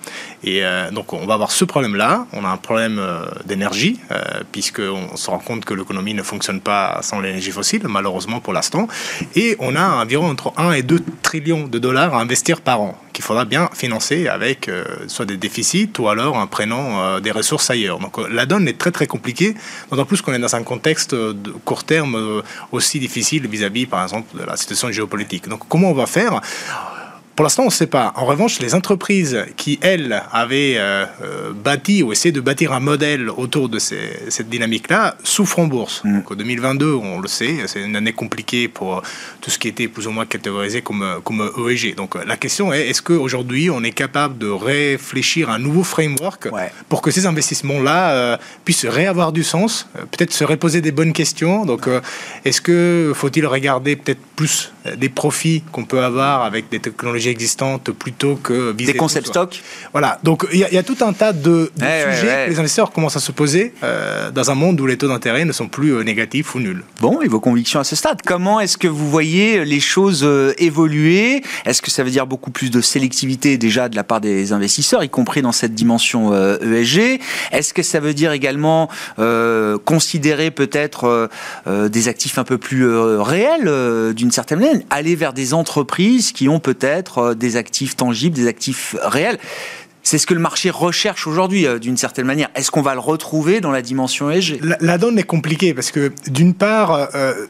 [0.44, 0.62] Et
[0.92, 2.26] donc, on va avoir ce problème-là.
[2.32, 3.00] On a un problème
[3.44, 4.00] d'énergie,
[4.50, 8.88] puisqu'on se rend compte que l'économie ne fonctionne pas sans l'énergie fossile malheureusement pour l'instant.
[9.34, 12.98] Et on a environ entre 1 et 2 trillions de dollars à investir par an,
[13.12, 17.30] qu'il faudra bien financer avec euh, soit des déficits ou alors en prenant euh, des
[17.30, 17.98] ressources ailleurs.
[17.98, 19.54] Donc euh, la donne est très très compliquée,
[19.90, 22.42] d'autant plus qu'on est dans un contexte de court terme
[22.72, 25.48] aussi difficile vis-à-vis, -vis, par exemple, de la situation géopolitique.
[25.48, 26.40] Donc comment on va faire?
[27.34, 28.12] Pour l'instant, on ne sait pas.
[28.16, 32.80] En revanche, les entreprises qui, elles, avaient euh, euh, bâti ou essayé de bâtir un
[32.80, 36.02] modèle autour de cette dynamique-là, souffrent en bourse.
[36.04, 36.16] Mm.
[36.16, 39.02] Donc, 2022, on le sait, c'est une année compliquée pour
[39.40, 41.94] tout ce qui était plus ou moins catégorisé comme, comme EEG.
[41.94, 46.48] Donc, la question est, est-ce qu'aujourd'hui, on est capable de réfléchir à un nouveau framework
[46.88, 51.64] pour que ces investissements-là euh, puissent réavoir du sens, peut-être se reposer des bonnes questions?
[51.64, 51.88] Donc,
[52.44, 57.90] est-ce que faut-il regarder peut-être plus des profits qu'on peut avoir avec des technologies existantes
[57.90, 59.62] plutôt que des concepts stock.
[59.92, 62.44] Voilà, donc il y, a tout un tas de, sujets.
[62.46, 65.44] que les investisseurs commencent à se poser euh, dans un monde où les taux d'intérêt
[65.44, 66.84] ne sont plus euh, négatifs ou nuls.
[67.00, 70.54] Bon, et vos convictions à ce stade Comment est-ce que vous voyez les choses euh,
[70.58, 71.42] évoluer?
[71.64, 75.02] Est-ce que ça veut dire beaucoup plus de sélectivité déjà de la part des investisseurs,
[75.04, 77.18] y compris dans cette dimension ESG e
[77.52, 78.88] Est-ce que ça veut dire également
[79.84, 81.30] considérer peut-être
[81.66, 86.60] des actifs un peu plus réels d'une certaine manière, aller vers des entreprises qui ont
[86.60, 89.38] peut-être euh, des actifs tangibles, des actifs réels.
[90.02, 92.48] C'est ce que le marché recherche aujourd'hui, euh, d'une certaine manière.
[92.54, 96.12] Est-ce qu'on va le retrouver dans la dimension ESG la, donne est compliquée parce que,
[96.26, 97.46] d'une part, euh,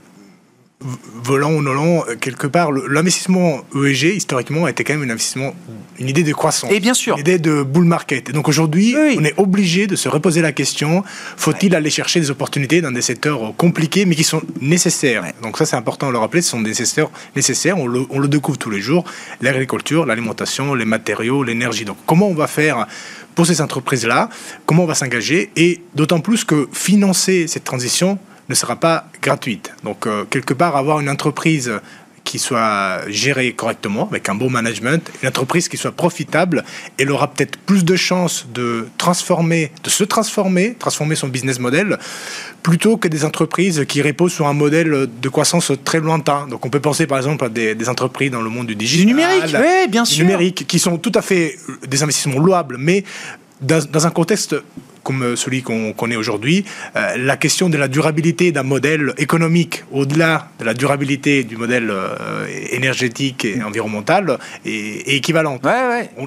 [1.23, 5.55] volant ou non, quelque part, l'investissement ESG, historiquement, était quand même un investissement,
[5.99, 6.71] une idée de croissance.
[6.71, 7.15] Et bien sûr.
[7.15, 8.31] Une idée de bull market.
[8.31, 11.03] Et donc aujourd'hui, on est obligé de se reposer la question
[11.37, 15.25] faut-il aller chercher des opportunités dans des secteurs compliqués, mais qui sont nécessaires?
[15.43, 17.79] Donc ça, c'est important de le rappeler ce sont des secteurs nécessaires.
[17.79, 19.05] On le, on le découvre tous les jours
[19.41, 21.85] l'agriculture, l'alimentation, les matériaux, l'énergie.
[21.85, 22.87] Donc comment on va faire
[23.35, 24.29] pour ces entreprises-là?
[24.67, 25.51] Comment on va s'engager?
[25.57, 28.19] Et d'autant plus que financer cette transition,
[28.53, 29.73] ne sera pas gratuite.
[29.83, 31.73] Donc, euh, quelque part, avoir une entreprise
[32.25, 36.65] qui soit gérée correctement, avec un bon management, une entreprise qui soit profitable,
[36.99, 41.99] elle aura peut-être plus de chances de transformer, de se transformer, transformer son business model,
[42.63, 46.47] plutôt que des entreprises qui reposent sur un modèle de croissance très lointain.
[46.49, 49.13] Donc on peut penser par exemple à des, entreprises dans le monde du digital, du
[49.15, 53.05] numérique, oui, bien sûr, numérique, qui sont tout à fait des investissements louables, mais
[53.61, 54.55] dans un contexte
[55.03, 56.65] comme celui qu'on connaît aujourd'hui,
[56.97, 61.91] euh, la question de la durabilité d'un modèle économique, au-delà de la durabilité du modèle
[61.91, 65.63] euh, énergétique et environnemental, est, équivalente.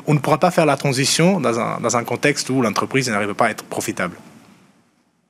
[0.08, 3.34] On, ne pourra pas faire la transition dans un, dans un contexte où l'entreprise n'arrive
[3.34, 4.16] pas à être profitable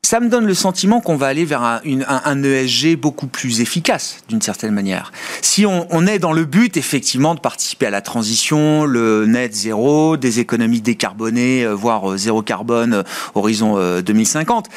[0.05, 4.41] ça me donne le sentiment qu'on va aller vers un, ESG beaucoup plus efficace, d'une
[4.41, 5.11] certaine manière.
[5.41, 10.15] Si on, est dans le but, effectivement, de participer à la transition, le net zéro,
[10.15, 13.03] des économies décarbonées, euh, voire euh, zéro carbone, euh,
[13.33, 14.69] horizon 2050,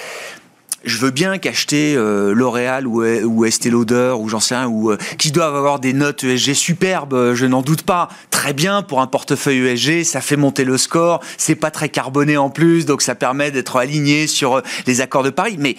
[0.85, 4.93] je veux bien qu'acheter euh, L'Oréal ou, ou Estée Lauder ou j'en sais rien, ou
[4.93, 8.09] euh, qui doivent avoir des notes ESG superbes, euh, je n'en doute pas.
[8.31, 12.37] Très bien pour un portefeuille ESG, ça fait monter le score, c'est pas très carboné
[12.37, 15.57] en plus, donc ça permet d'être aligné sur les accords de Paris.
[15.59, 15.77] Mais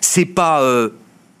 [0.00, 0.62] c'est pas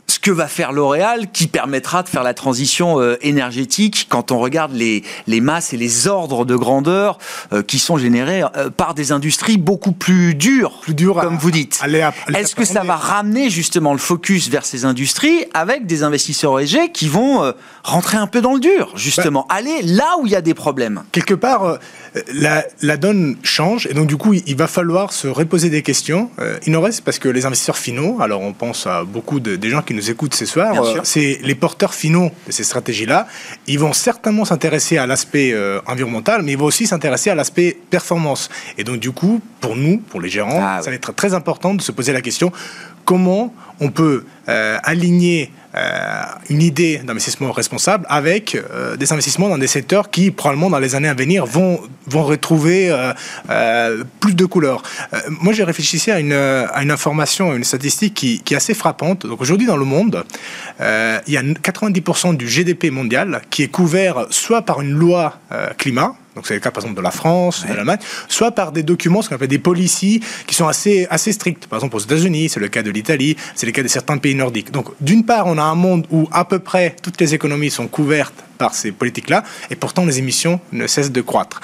[0.08, 4.38] ce que va faire L'Oréal qui permettra de faire la transition euh, énergétique quand on
[4.38, 7.18] regarde les, les masses et les ordres de grandeur
[7.52, 11.50] euh, qui sont générés euh, par des industries beaucoup plus dures, plus dures comme vous
[11.50, 11.80] dites.
[12.34, 16.92] Est-ce que ça va ramener justement le focus vers ces industries avec des investisseurs ESG
[16.92, 17.52] qui vont
[17.82, 20.54] rentrer un peu dans le dur, justement, bah aller là où il y a des
[20.54, 21.02] problèmes?
[21.12, 21.78] Quelque part,
[22.32, 26.30] la, la, donne change et donc du coup, il va falloir se reposer des questions.
[26.66, 29.70] il en reste parce que les investisseurs finaux, alors on pense à beaucoup de, des
[29.70, 33.26] gens qui nous écoutent ce soir, euh, c'est les porteurs finaux de ces stratégies-là.
[33.66, 37.76] Ils vont certainement s'intéresser à l'aspect euh, environnemental, mais ils vont aussi s'intéresser à l'aspect
[37.90, 38.48] performance.
[38.78, 41.74] Et donc, du coup, pour nous, pour les gérants, ah ça va être très important
[41.74, 42.52] de se poser la question
[43.06, 45.50] comment on peut euh, aligner
[46.48, 50.94] une idée d'investissement responsable avec euh, des investissements dans des secteurs qui, probablement, dans les
[50.94, 52.94] années à venir, vont, vont retrouver
[54.20, 54.82] plus de couleurs.
[55.28, 58.74] moi, j'ai réfléchi à une, à une information, à une statistique qui, qui est assez
[58.74, 59.26] frappante.
[59.26, 60.24] Donc, aujourd'hui, dans le monde,
[60.80, 65.38] il y a 90% du GDP mondial qui est couvert soit par une loi
[65.78, 68.82] climat, donc c'est le cas par exemple de la France, de l'Allemagne, soit par des
[68.82, 71.66] documents, ce qu'on appelle des policies, qui sont assez, assez strictes.
[71.66, 74.34] Par exemple aux États-Unis, c'est le cas de l'Italie, c'est le cas de certains pays
[74.34, 74.70] nordiques.
[74.70, 77.88] Donc d'une part, on a un monde où à peu près toutes les économies sont
[77.88, 81.60] couvertes par ces politiques-là, et pourtant les émissions ne cessent de croître.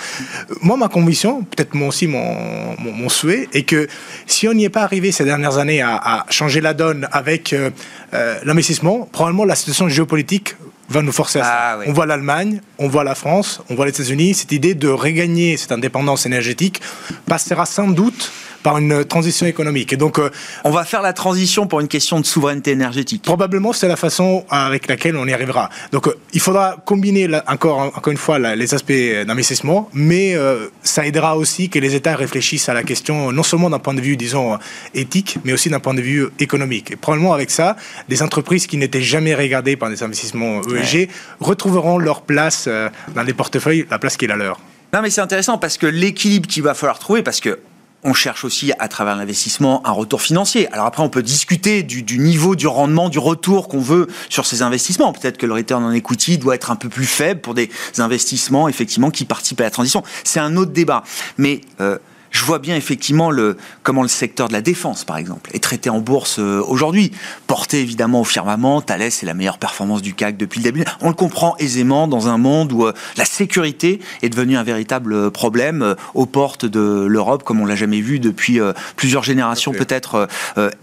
[0.61, 3.89] Moi, ma conviction, peut-être moi aussi mon, mon, souhait, est que
[4.27, 7.71] si on n'y est pas arrivé ces dernières années à, changer la donne avec euh,
[8.15, 10.57] euh, l'investissement, probablement la situation géopolitique
[10.89, 11.51] va nous forcer à ça.
[11.53, 14.35] Ah on voit l'Allemagne, on voit la France, on voit les États-Unis.
[14.35, 16.81] Cette idée de regagner cette indépendance énergétique
[17.27, 18.31] passera sans doute
[18.63, 19.93] par une transition économique.
[19.93, 20.21] Et donc,
[20.65, 23.23] on va faire la transition pour une question de souveraineté énergétique.
[23.23, 25.69] Probablement, c'est la façon avec laquelle on y arrivera.
[25.93, 28.93] Donc, il faudra combiner encore, encore une fois les aspects
[29.27, 30.37] d'investissement, mais
[30.83, 34.01] ça aidera aussi que les États réfléchissent à la question non seulement d'un point de
[34.01, 34.59] vue, disons,
[34.95, 36.93] éthique, mais aussi d'un point de vue économique.
[36.93, 37.77] Et probablement avec ça,
[38.09, 41.09] des entreprises qui n'étaient jamais regardées par des investissements ESG
[41.41, 44.59] retrouveront leur place euh, dans les portefeuilles, la place qui est la leur.
[44.93, 47.59] Non, mais c'est intéressant parce que l'équilibre qu'il va falloir trouver, parce que
[48.05, 50.73] on cherche aussi à travers l'investissement un retour financier.
[50.73, 54.63] Alors après, on peut discuter du, niveau du rendement, du retour qu'on veut sur ces
[54.63, 55.13] investissements.
[55.13, 58.69] Peut-être que le return on equity doit être un peu plus faible pour des investissements
[58.69, 60.03] effectivement qui participent à la transition.
[60.25, 61.05] C'est un autre débat.
[61.39, 61.99] Mais euh,
[62.33, 65.91] je vois bien effectivement le, comment le secteur de la défense, par exemple, est traité
[65.91, 67.13] en bourse euh, aujourd'hui.
[67.47, 70.85] Porté évidemment au firmament, Thales est la meilleure performance du CAC depuis le début.
[71.03, 75.31] On le comprend aisément dans un monde où euh, la sécurité est devenue un véritable
[75.31, 78.59] problème euh, aux portes de l'Europe, comme on l'a jamais vu depuis
[78.97, 80.29] plusieurs générations peut-être.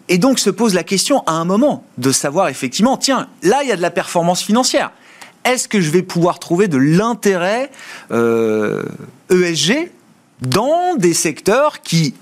[0.07, 3.69] Et donc se pose la question à un moment de savoir effectivement, tiens, là il
[3.69, 4.91] y a de la performance financière
[5.45, 7.71] est-ce que je vais pouvoir trouver de l'intérêt
[8.11, 9.89] ESG e
[10.41, 12.13] dans des secteurs qui,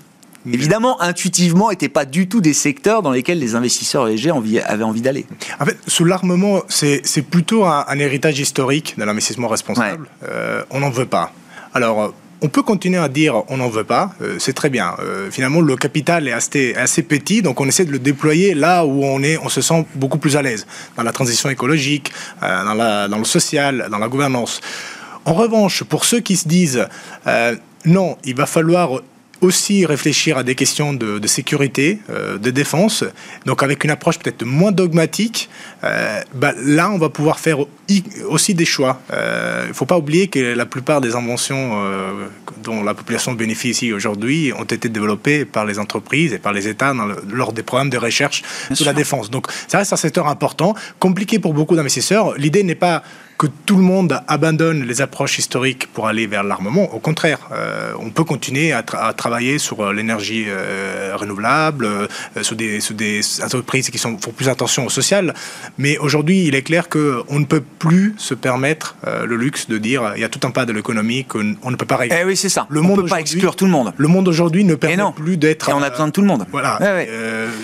[0.46, 4.30] évidemment, intuitivement, n'étaient pas du tout des secteurs dans lesquels les investisseurs ESG
[4.66, 5.26] avaient envie d'aller.
[5.60, 10.08] En fait, sous l'armement, c'est plutôt un, héritage historique de l'investissement responsable.
[10.28, 11.32] Euh, on n'en veut pas.
[11.74, 12.08] Alors, euh,
[12.40, 14.94] on peut continuer à dire on n'en veut pas, euh, c'est très bien.
[15.30, 19.04] finalement, le capital est assez, assez, petit, donc on essaie de le déployer là où
[19.04, 20.64] on, est, on se sent beaucoup plus à l'aise,
[20.96, 24.60] dans la transition écologique, dans, la, dans, le social, dans la gouvernance.
[25.24, 26.86] En revanche, pour ceux qui se disent
[27.84, 29.00] non, il va falloir
[29.40, 33.04] aussi réfléchir à des questions de, sécurité, euh, de défense,
[33.46, 35.48] donc avec une approche peut-être moins dogmatique.
[35.84, 37.58] Euh, bah, là, on va pouvoir faire
[38.28, 39.00] aussi des choix.
[39.10, 41.78] Il euh, ne faut pas oublier que la plupart des inventions
[42.62, 46.94] dont la population bénéficie aujourd'hui ont été développées par les entreprises et par les États
[47.30, 49.30] lors des programmes de recherche sur la défense.
[49.30, 52.34] Donc ça reste un secteur important, compliqué pour beaucoup d'investisseurs.
[52.36, 53.02] L'idée n'est pas
[53.38, 56.92] que tout le monde abandonne les approches historiques pour aller vers l'armement.
[56.92, 61.88] Au contraire, euh, on peut continuer à, travailler sur euh, l'énergie euh, renouvelable,
[62.42, 65.34] sur, des, des, entreprises qui sont, font plus attention au social.
[65.78, 70.12] Mais aujourd'hui, il est clair qu'on ne peut plus se permettre le luxe de dire
[70.16, 72.18] il y a tout un pas de l'économie qu'on ne peut pas régler.
[72.20, 72.66] Eh oui, c'est ça.
[72.68, 73.92] Le on ne peut pas exclure tout le monde.
[73.96, 75.68] Le monde aujourd'hui ne permet plus d'être.
[75.68, 76.44] Et on a besoin de tout le monde.
[76.50, 76.78] Voilà.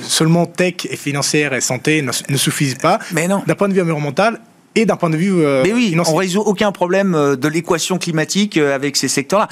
[0.02, 3.00] seulement tech et financière et santé ne, ne suffisent pas.
[3.12, 3.42] Mais non.
[3.46, 4.40] D'un point de vue environnemental,
[4.76, 7.98] et d'un point de vue euh, Mais oui, on résout aucun problème euh, de l'équation
[7.98, 9.48] climatique euh, avec ces secteurs-là.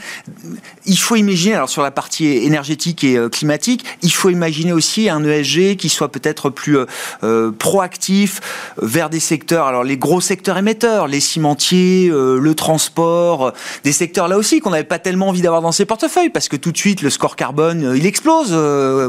[0.84, 5.24] Il faut imaginer, alors sur la partie énergétique et climatique, il faut imaginer aussi un
[5.24, 6.78] ESG qui soit peut-être plus
[7.58, 8.40] proactif
[8.80, 13.52] vers des secteurs, alors les gros secteurs émetteurs, les cimentiers, le transport,
[13.84, 16.56] des secteurs là aussi qu'on n'avait pas tellement envie d'avoir dans ses portefeuilles parce que
[16.56, 18.56] tout de suite le score carbone il explose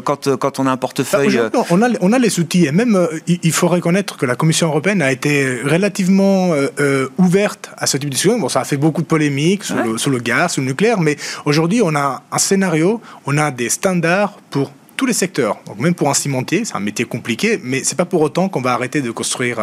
[0.03, 1.39] quand, quand on a un portefeuille.
[1.70, 5.01] on a, on a les outils et même il faut reconnaître que la Commission européenne
[5.01, 8.39] a été relativement euh, euh, ouverte à ce type de discussion.
[8.39, 10.99] Bon, ça a fait beaucoup de polémiques sur, le, sur le, gaz, sur le nucléaire,
[10.99, 15.58] mais aujourd'hui, on a un scénario, on a des standards pour tous les secteurs.
[15.66, 18.62] Donc même pour un cimentier, c'est un métier compliqué, mais c'est pas pour autant qu'on
[18.62, 19.58] va arrêter de construire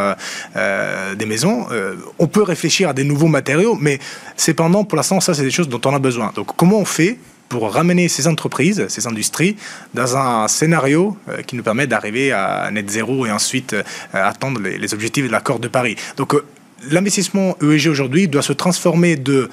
[0.57, 1.66] euh, des maisons.
[2.18, 4.01] on peut réfléchir à des nouveaux matériaux, mais
[4.36, 6.32] cependant, pour l'instant, ça c'est des choses dont on a besoin.
[6.34, 7.16] Donc comment on fait
[7.51, 9.57] pour ramener ces entreprises, ces industries,
[9.92, 13.82] dans un scénario euh, qui nous permet d'arriver à net zéro et ensuite euh,
[14.12, 15.96] atteindre les, objectifs de l'accord de Paris.
[16.16, 16.44] Donc euh,
[16.90, 19.51] l'investissement ESG aujourd'hui doit se transformer de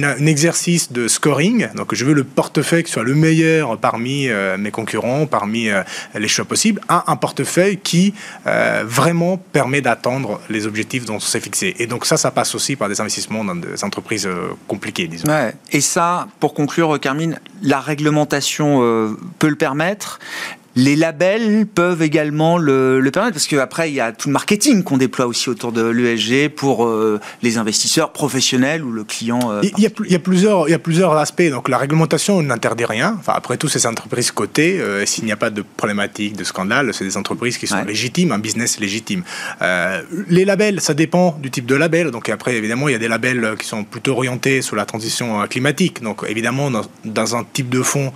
[0.00, 1.68] d'un exercice de scoring.
[1.74, 5.82] Donc, je veux le portefeuille qui soit le meilleur parmi euh, mes concurrents, parmi euh,
[6.14, 8.14] les choix possibles, à un portefeuille qui
[8.46, 11.74] euh, vraiment permet d'atteindre les objectifs dont on s'est fixé.
[11.78, 14.28] Et donc, ça, ça passe aussi par des investissements dans des entreprises
[14.68, 15.26] compliquées, disons.
[15.70, 20.18] Et ça, pour conclure, Carmine, la réglementation peut le permettre.
[20.74, 24.82] Les labels peuvent également le, le permettre parce qu'après il y a tout le marketing
[24.82, 29.52] qu'on déploie aussi autour de l'ESG pour euh, les investisseurs professionnels ou le client.
[29.52, 31.42] Euh, il, y a, il, y a, plusieurs, il y a plusieurs aspects.
[31.42, 33.16] Donc la réglementation n'interdit rien.
[33.18, 36.94] Enfin, après tout, ces entreprises cotées, euh, s'il n'y a pas de problématique, de scandale,
[36.94, 39.24] c'est des entreprises qui sont légitimes, un business légitime.
[40.28, 42.10] les labels, ça dépend du type de label.
[42.10, 45.46] Donc après, évidemment, il y a des labels qui sont plutôt orientés sur la transition
[45.48, 46.02] climatique.
[46.02, 48.12] Donc évidemment, dans, dans un type de fonds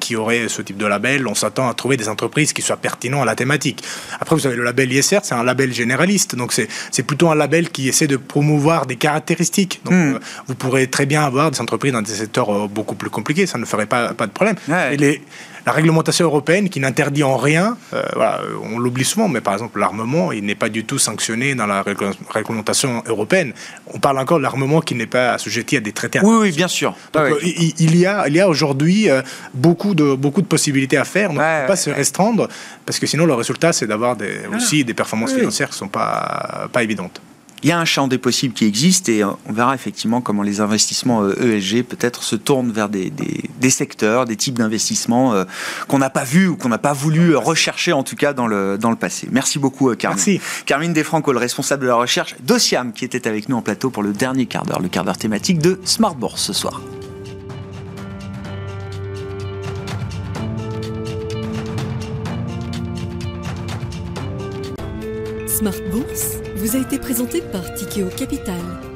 [0.00, 3.22] qui aurait ce type de label, on s'attend à trouver des entreprises qui soient pertinentes
[3.22, 3.82] à la thématique.
[4.20, 7.70] Après, vous avez le label ISR, c'est un label généraliste, donc c'est plutôt un label
[7.70, 9.80] qui essaie de promouvoir des caractéristiques.
[9.84, 10.14] Donc, hmm.
[10.14, 13.46] euh, vous pourrez très bien avoir des entreprises dans des secteurs euh, beaucoup plus compliqués,
[13.46, 14.56] ça ne ferait pas, pas de problème.
[14.92, 15.22] Et les,
[15.66, 17.76] la réglementation européenne qui n'interdit en rien,
[18.14, 21.66] voilà, on l'oublie souvent, mais par exemple l'armement, il n'est pas du tout sanctionné dans
[21.66, 21.84] la
[22.30, 23.52] réglementation européenne.
[23.86, 26.20] On parle encore de l'armement qui n'est pas assujetti à des traités.
[26.22, 26.94] Oui, oui, bien sûr.
[27.12, 29.08] Donc, il, y a, il y a aujourd'hui
[29.54, 31.30] beaucoup de, beaucoup de possibilités à faire.
[31.30, 32.48] On ne peut pas se restreindre
[32.86, 35.88] parce que sinon le résultat c'est d'avoir des, aussi des performances financières qui ne sont
[35.88, 37.20] pas, pas évidentes
[37.62, 40.60] il y a un champ des possibles qui existe et on verra effectivement comment les
[40.60, 45.44] investissements ESG euh, peut-être se tournent vers des, des, secteurs, des types d'investissements euh,
[45.86, 48.78] qu'on n'a pas vu ou qu'on n'a pas voulu rechercher en tout cas dans le,
[48.78, 49.28] dans le passé.
[49.30, 50.16] Merci beaucoup euh, Carmine.
[50.16, 50.40] Merci.
[50.66, 54.02] Carmine Defranco, le responsable de la recherche d'Ociam qui était avec nous en plateau pour
[54.02, 56.80] le dernier quart d'heure, le quart d'heure thématique de Smart Bourse ce soir.
[65.46, 68.91] Smart Bourse vous a été présenté par Tikeo Capital.